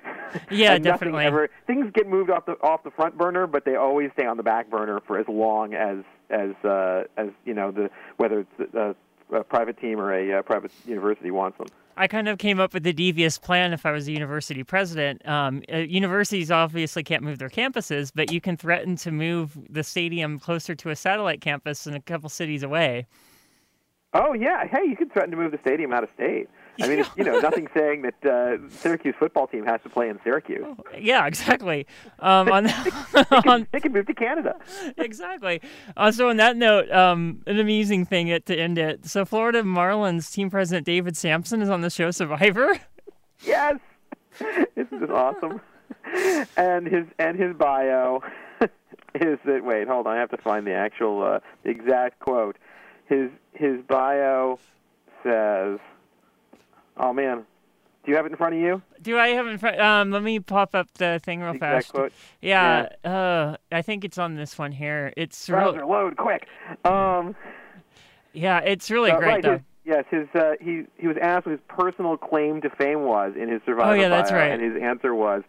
Yeah, 0.52 0.78
definitely. 0.80 1.24
Ever, 1.24 1.50
things 1.66 1.90
get 1.94 2.10
moved 2.10 2.30
off 2.30 2.46
the 2.46 2.54
off 2.62 2.84
the 2.84 2.92
front 2.92 3.18
burner, 3.18 3.48
but 3.48 3.64
they 3.64 3.76
always 3.76 4.12
stay 4.14 4.26
on 4.26 4.36
the 4.36 4.44
back 4.44 4.70
burner 4.70 5.00
for 5.08 5.18
as 5.18 5.26
long 5.30 5.74
as 5.74 6.00
as 6.30 6.50
uh, 6.66 7.04
as 7.16 7.30
you 7.46 7.54
know 7.54 7.72
the 7.72 7.90
whether 8.18 8.42
it's 8.42 8.76
a, 8.76 8.96
a 9.36 9.44
private 9.44 9.80
team 9.80 10.00
or 10.00 10.14
a 10.14 10.40
uh, 10.40 10.42
private 10.42 10.72
university 10.86 11.32
wants 11.32 11.58
them. 11.58 11.68
I 11.98 12.08
kind 12.08 12.28
of 12.28 12.40
came 12.40 12.60
up 12.60 12.74
with 12.74 12.86
a 12.88 12.92
devious 12.92 13.38
plan 13.38 13.72
if 13.72 13.86
I 13.86 13.92
was 13.92 14.08
a 14.08 14.12
university 14.12 14.64
president. 14.64 15.26
Um, 15.28 15.64
uh, 15.72 15.78
universities 15.78 16.52
obviously 16.52 17.04
can't 17.04 17.24
move 17.24 17.40
their 17.40 17.50
campuses, 17.50 18.12
but 18.14 18.32
you 18.32 18.42
can 18.42 18.58
threaten 18.58 18.98
to 18.98 19.12
move 19.12 19.58
the 19.70 19.84
stadium 19.84 20.38
closer 20.40 20.76
to 20.76 20.90
a 20.90 20.96
satellite 20.96 21.40
campus 21.40 21.88
in 21.88 21.94
a 21.94 22.02
couple 22.02 22.28
cities 22.30 22.64
away. 22.64 23.08
Oh 24.14 24.34
yeah, 24.34 24.66
hey, 24.66 24.84
you 24.88 24.96
could 24.96 25.12
threaten 25.12 25.32
to 25.32 25.38
move 25.38 25.52
the 25.52 25.60
stadium 25.60 25.94
out 25.94 26.04
of 26.04 26.10
state. 26.16 26.50
I 26.82 26.88
mean, 26.88 27.06
you 27.16 27.24
know, 27.24 27.40
nothing 27.40 27.68
saying 27.74 28.02
that 28.02 28.26
uh, 28.26 28.70
Syracuse 28.70 29.16
football 29.18 29.48
team 29.48 29.66
has 29.66 29.82
to 29.84 29.90
play 29.90 30.10
in 30.10 30.20
Syracuse. 30.24 30.66
Yeah, 31.00 31.26
exactly. 31.26 31.88
Um, 32.20 32.52
on, 32.52 32.64
They 33.14 33.22
on 33.32 33.44
can, 33.44 33.68
they 33.72 33.80
can 33.80 33.94
move 33.94 34.08
to 34.08 34.14
Canada. 34.14 34.56
exactly. 34.98 35.62
Uh, 35.96 36.12
so 36.12 36.30
on 36.30 36.38
that 36.38 36.58
note, 36.58 36.92
um, 36.92 37.42
an 37.48 37.60
amusing 37.60 38.06
thing 38.06 38.28
it, 38.28 38.46
to 38.48 38.58
end 38.58 38.78
it. 38.78 39.06
So 39.06 39.24
Florida 39.24 39.64
Marlins 39.64 40.32
team 40.32 40.50
president 40.50 40.86
David 40.86 41.16
Samson 41.16 41.62
is 41.62 41.70
on 41.70 41.82
the 41.82 41.90
show 41.90 42.12
Survivor. 42.12 42.80
Yes, 43.46 43.80
this 44.40 44.88
is 44.92 45.10
awesome. 45.10 45.62
And 46.58 46.88
his 46.88 47.06
and 47.20 47.40
his 47.40 47.56
bio 47.56 48.22
is 49.14 49.40
that. 49.46 49.64
Wait, 49.64 49.88
hold 49.88 50.08
on. 50.08 50.16
I 50.16 50.20
have 50.20 50.30
to 50.32 50.38
find 50.38 50.66
the 50.66 50.74
actual 50.74 51.24
uh, 51.24 51.40
exact 51.64 52.20
quote. 52.20 52.58
His 53.08 53.30
his 53.54 53.82
bio 53.88 54.60
says, 55.24 55.80
"Oh 56.98 57.14
man, 57.14 57.46
do 58.04 58.12
you 58.12 58.16
have 58.18 58.26
it 58.26 58.32
in 58.32 58.38
front 58.38 58.56
of 58.56 58.62
you?" 58.62 58.82
Do 59.02 59.18
I 59.20 59.30
have 59.30 59.46
it 59.48 59.50
in 59.52 59.58
front? 59.58 59.80
Um, 59.80 60.12
let 60.12 60.24
me 60.24 60.40
pop 60.40 60.74
up 60.76 60.88
the 60.96 61.20
thing 61.24 61.42
real 61.42 61.52
The 61.52 61.58
exact 61.58 61.74
fast. 61.86 61.94
quote. 61.94 62.14
Yeah, 62.42 62.90
uh, 63.04 63.58
I 63.72 63.82
think 63.82 64.04
it's 64.04 64.18
on 64.18 64.36
this 64.36 64.58
one 64.58 64.72
here. 64.72 65.14
It's 65.18 65.50
real, 65.50 65.74
Browser 65.74 65.86
load 65.86 66.18
quick. 66.18 66.48
Um, 66.84 67.36
yeah, 68.34 68.60
it's 68.60 68.90
really 68.92 69.12
uh, 69.12 69.18
great 69.18 69.28
right, 69.28 69.44
though. 69.44 69.52
his- 69.54 69.62
yes, 69.86 70.06
his 70.10 70.28
uh, 70.34 70.54
he 70.60 70.84
he 70.98 71.08
was 71.08 71.18
asked 71.22 71.46
what 71.46 71.52
his 71.52 71.62
personal 71.68 72.18
claim 72.18 72.62
to 72.62 72.70
fame 72.70 73.04
was 73.04 73.34
in 73.36 73.50
his 73.50 73.62
survival. 73.66 73.92
Oh, 73.92 73.96
yeah, 73.96 74.10
that's 74.10 74.32
right. 74.32 74.52
and 74.52 74.62
his 74.62 74.82
answer 74.82 75.14
was. 75.14 75.44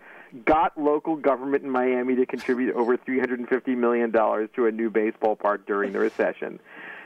Got 0.45 0.77
local 0.77 1.17
government 1.17 1.63
in 1.65 1.71
Miami 1.71 2.17
to 2.17 2.27
contribute 2.27 2.75
over 2.75 2.99
$350 2.99 3.69
million 3.77 4.13
to 4.13 4.67
a 4.67 4.73
new 4.73 4.91
baseball 4.91 5.35
park 5.37 5.67
during 5.67 5.93
the 5.93 5.99
recession. 6.01 6.59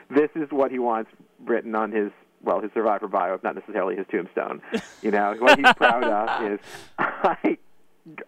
This 0.09 0.31
is 0.35 0.51
what 0.51 0.73
he 0.73 0.81
wants 0.81 1.11
written 1.45 1.75
on 1.77 1.93
his, 1.93 2.11
well, 2.43 2.61
his 2.61 2.71
Survivor 2.73 3.09
bio, 3.09 3.35
if 3.35 3.43
not 3.43 3.55
necessarily 3.55 3.97
his 3.97 4.07
tombstone. 4.11 4.63
You 5.03 5.11
know, 5.11 5.35
what 5.39 5.59
he's 5.59 5.73
proud 5.75 6.05
of 6.05 6.53
is 6.53 6.59
I 6.99 7.59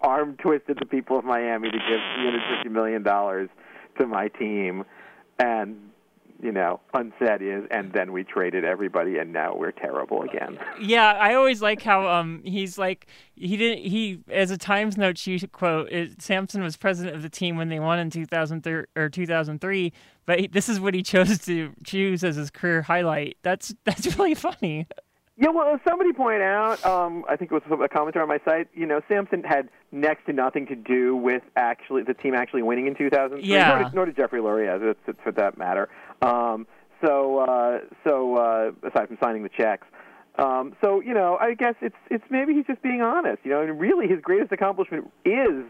arm 0.00 0.36
twisted 0.36 0.78
the 0.78 0.86
people 0.86 1.18
of 1.18 1.24
Miami 1.24 1.70
to 1.70 1.78
give 1.78 2.00
$350 2.66 2.70
million 2.70 3.02
to 3.04 4.06
my 4.06 4.28
team. 4.28 4.84
And, 5.38 5.91
you 6.42 6.50
know, 6.50 6.80
unsaid 6.92 7.40
is, 7.40 7.64
and 7.70 7.92
then 7.92 8.12
we 8.12 8.24
traded 8.24 8.64
everybody, 8.64 9.18
and 9.18 9.32
now 9.32 9.54
we're 9.56 9.70
terrible 9.70 10.22
again. 10.22 10.58
Yeah, 10.80 11.12
I 11.12 11.34
always 11.34 11.62
like 11.62 11.82
how 11.82 12.08
um 12.08 12.42
he's 12.44 12.76
like 12.76 13.06
he 13.36 13.56
didn't 13.56 13.84
he 13.84 14.20
as 14.28 14.50
a 14.50 14.58
Times 14.58 14.98
note 14.98 15.16
she 15.16 15.38
quote 15.46 15.90
it, 15.90 16.20
Samson 16.20 16.62
was 16.62 16.76
president 16.76 17.14
of 17.14 17.22
the 17.22 17.28
team 17.28 17.56
when 17.56 17.68
they 17.68 17.78
won 17.78 17.98
in 18.00 18.10
2003 18.10 18.84
or 18.96 19.08
2003, 19.08 19.92
but 20.26 20.40
he, 20.40 20.46
this 20.48 20.68
is 20.68 20.80
what 20.80 20.94
he 20.94 21.02
chose 21.02 21.38
to 21.46 21.72
choose 21.84 22.24
as 22.24 22.36
his 22.36 22.50
career 22.50 22.82
highlight. 22.82 23.38
That's 23.42 23.74
that's 23.84 24.18
really 24.18 24.34
funny. 24.34 24.88
Yeah, 25.36 25.48
well, 25.48 25.80
somebody 25.86 26.12
pointed 26.12 26.42
out, 26.42 26.84
um, 26.84 27.24
I 27.26 27.36
think 27.36 27.50
it 27.50 27.54
was 27.54 27.62
a 27.66 27.88
commenter 27.88 28.20
on 28.20 28.28
my 28.28 28.38
site, 28.44 28.68
you 28.74 28.84
know, 28.84 29.00
Samson 29.08 29.42
had 29.42 29.70
next 29.90 30.26
to 30.26 30.32
nothing 30.32 30.66
to 30.66 30.76
do 30.76 31.16
with 31.16 31.42
actually 31.56 32.02
the 32.02 32.12
team 32.12 32.34
actually 32.34 32.62
winning 32.62 32.86
in 32.86 32.94
2003. 32.94 33.48
Yeah. 33.48 33.68
Nor 33.68 33.84
did, 33.84 33.94
nor 33.94 34.06
did 34.06 34.16
Jeffrey 34.16 34.40
Loria, 34.42 34.94
for, 35.04 35.14
for 35.24 35.32
that 35.32 35.56
matter. 35.56 35.88
Um, 36.20 36.66
so, 37.02 37.38
uh, 37.38 37.78
so 38.04 38.36
uh, 38.36 38.72
aside 38.86 39.08
from 39.08 39.18
signing 39.22 39.42
the 39.42 39.48
checks. 39.48 39.86
Um, 40.38 40.76
so, 40.82 41.00
you 41.00 41.14
know, 41.14 41.36
I 41.40 41.54
guess 41.54 41.74
it's 41.82 41.96
it's 42.10 42.24
maybe 42.30 42.54
he's 42.54 42.66
just 42.66 42.80
being 42.80 43.02
honest. 43.02 43.40
You 43.44 43.50
know, 43.50 43.60
and 43.60 43.78
really 43.78 44.08
his 44.08 44.18
greatest 44.22 44.50
accomplishment 44.50 45.10
is 45.26 45.64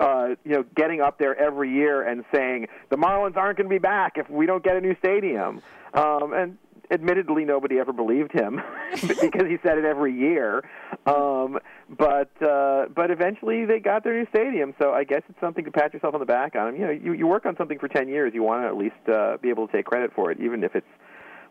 uh, 0.00 0.34
you 0.44 0.52
know, 0.52 0.64
getting 0.74 1.00
up 1.00 1.18
there 1.18 1.38
every 1.38 1.72
year 1.72 2.02
and 2.02 2.24
saying 2.34 2.66
the 2.88 2.96
Marlins 2.96 3.36
aren't 3.36 3.58
going 3.58 3.68
to 3.68 3.74
be 3.74 3.78
back 3.78 4.14
if 4.16 4.28
we 4.30 4.46
don't 4.46 4.64
get 4.64 4.76
a 4.76 4.80
new 4.80 4.96
stadium. 4.96 5.60
Um, 5.92 6.32
and 6.32 6.58
admittedly, 6.90 7.44
nobody 7.44 7.78
ever 7.78 7.92
believed 7.92 8.32
him 8.32 8.60
because 8.92 9.46
he 9.46 9.56
said 9.62 9.78
it 9.78 9.84
every 9.84 10.12
year. 10.16 10.62
Um, 11.06 11.58
but 11.88 12.30
uh, 12.42 12.86
but 12.94 13.10
eventually, 13.10 13.64
they 13.64 13.78
got 13.78 14.04
their 14.04 14.16
new 14.18 14.26
stadium. 14.28 14.74
So 14.80 14.92
I 14.92 15.04
guess 15.04 15.22
it's 15.28 15.40
something 15.40 15.64
to 15.64 15.70
pat 15.70 15.94
yourself 15.94 16.14
on 16.14 16.20
the 16.20 16.26
back 16.26 16.54
on. 16.56 16.74
You 16.76 16.86
know, 16.86 16.90
you 16.90 17.12
you 17.12 17.26
work 17.26 17.46
on 17.46 17.56
something 17.56 17.78
for 17.78 17.88
ten 17.88 18.08
years, 18.08 18.32
you 18.34 18.42
want 18.42 18.62
to 18.62 18.68
at 18.68 18.76
least 18.76 19.08
uh, 19.12 19.36
be 19.40 19.48
able 19.50 19.66
to 19.66 19.72
take 19.72 19.86
credit 19.86 20.12
for 20.14 20.30
it, 20.30 20.38
even 20.40 20.64
if 20.64 20.74
it's 20.74 20.86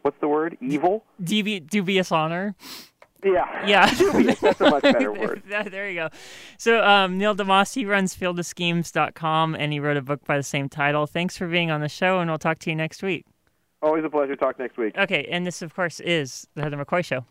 what's 0.02 0.17
the 0.21 0.28
word 0.28 0.58
evil. 0.62 1.04
Dubi- 1.21 1.67
dubious 1.67 2.12
honor. 2.12 2.56
Yeah, 3.21 3.67
Yeah. 3.67 3.93
Dubious, 3.97 4.39
that's 4.39 4.62
a 4.62 4.69
much 4.69 4.84
better 4.84 5.12
word. 5.19 5.43
there 5.45 5.89
you 5.89 5.95
go. 5.95 6.10
So 6.58 6.82
um, 6.82 7.17
Neil 7.17 7.36
deMause, 7.36 7.73
he 7.73 7.86
runs 7.86 8.15
fieldofschemes.com 8.15 9.56
and 9.56 9.73
he 9.73 9.80
wrote 9.82 9.97
a 9.97 10.02
book 10.02 10.23
by 10.23 10.38
the 10.38 10.43
same 10.43 10.69
title. 10.69 11.06
Thanks 11.06 11.38
for 11.38 11.45
being 11.47 11.69
on 11.69 11.82
the 11.82 11.89
show, 11.89 12.19
and 12.19 12.30
we'll 12.32 12.38
talk 12.38 12.60
to 12.60 12.69
you 12.69 12.78
next 12.78 13.04
week. 13.04 13.25
Always 13.82 14.04
a 14.04 14.10
pleasure. 14.10 14.36
Talk 14.36 14.60
next 14.60 14.78
week. 14.78 14.98
Okay, 14.98 15.28
and 15.32 15.46
this, 15.46 15.62
of 15.62 15.74
course, 15.74 16.00
is 16.02 16.48
the 16.56 16.62
Heather 16.63 16.78
McCoy 16.78 17.04
Show. 17.04 17.26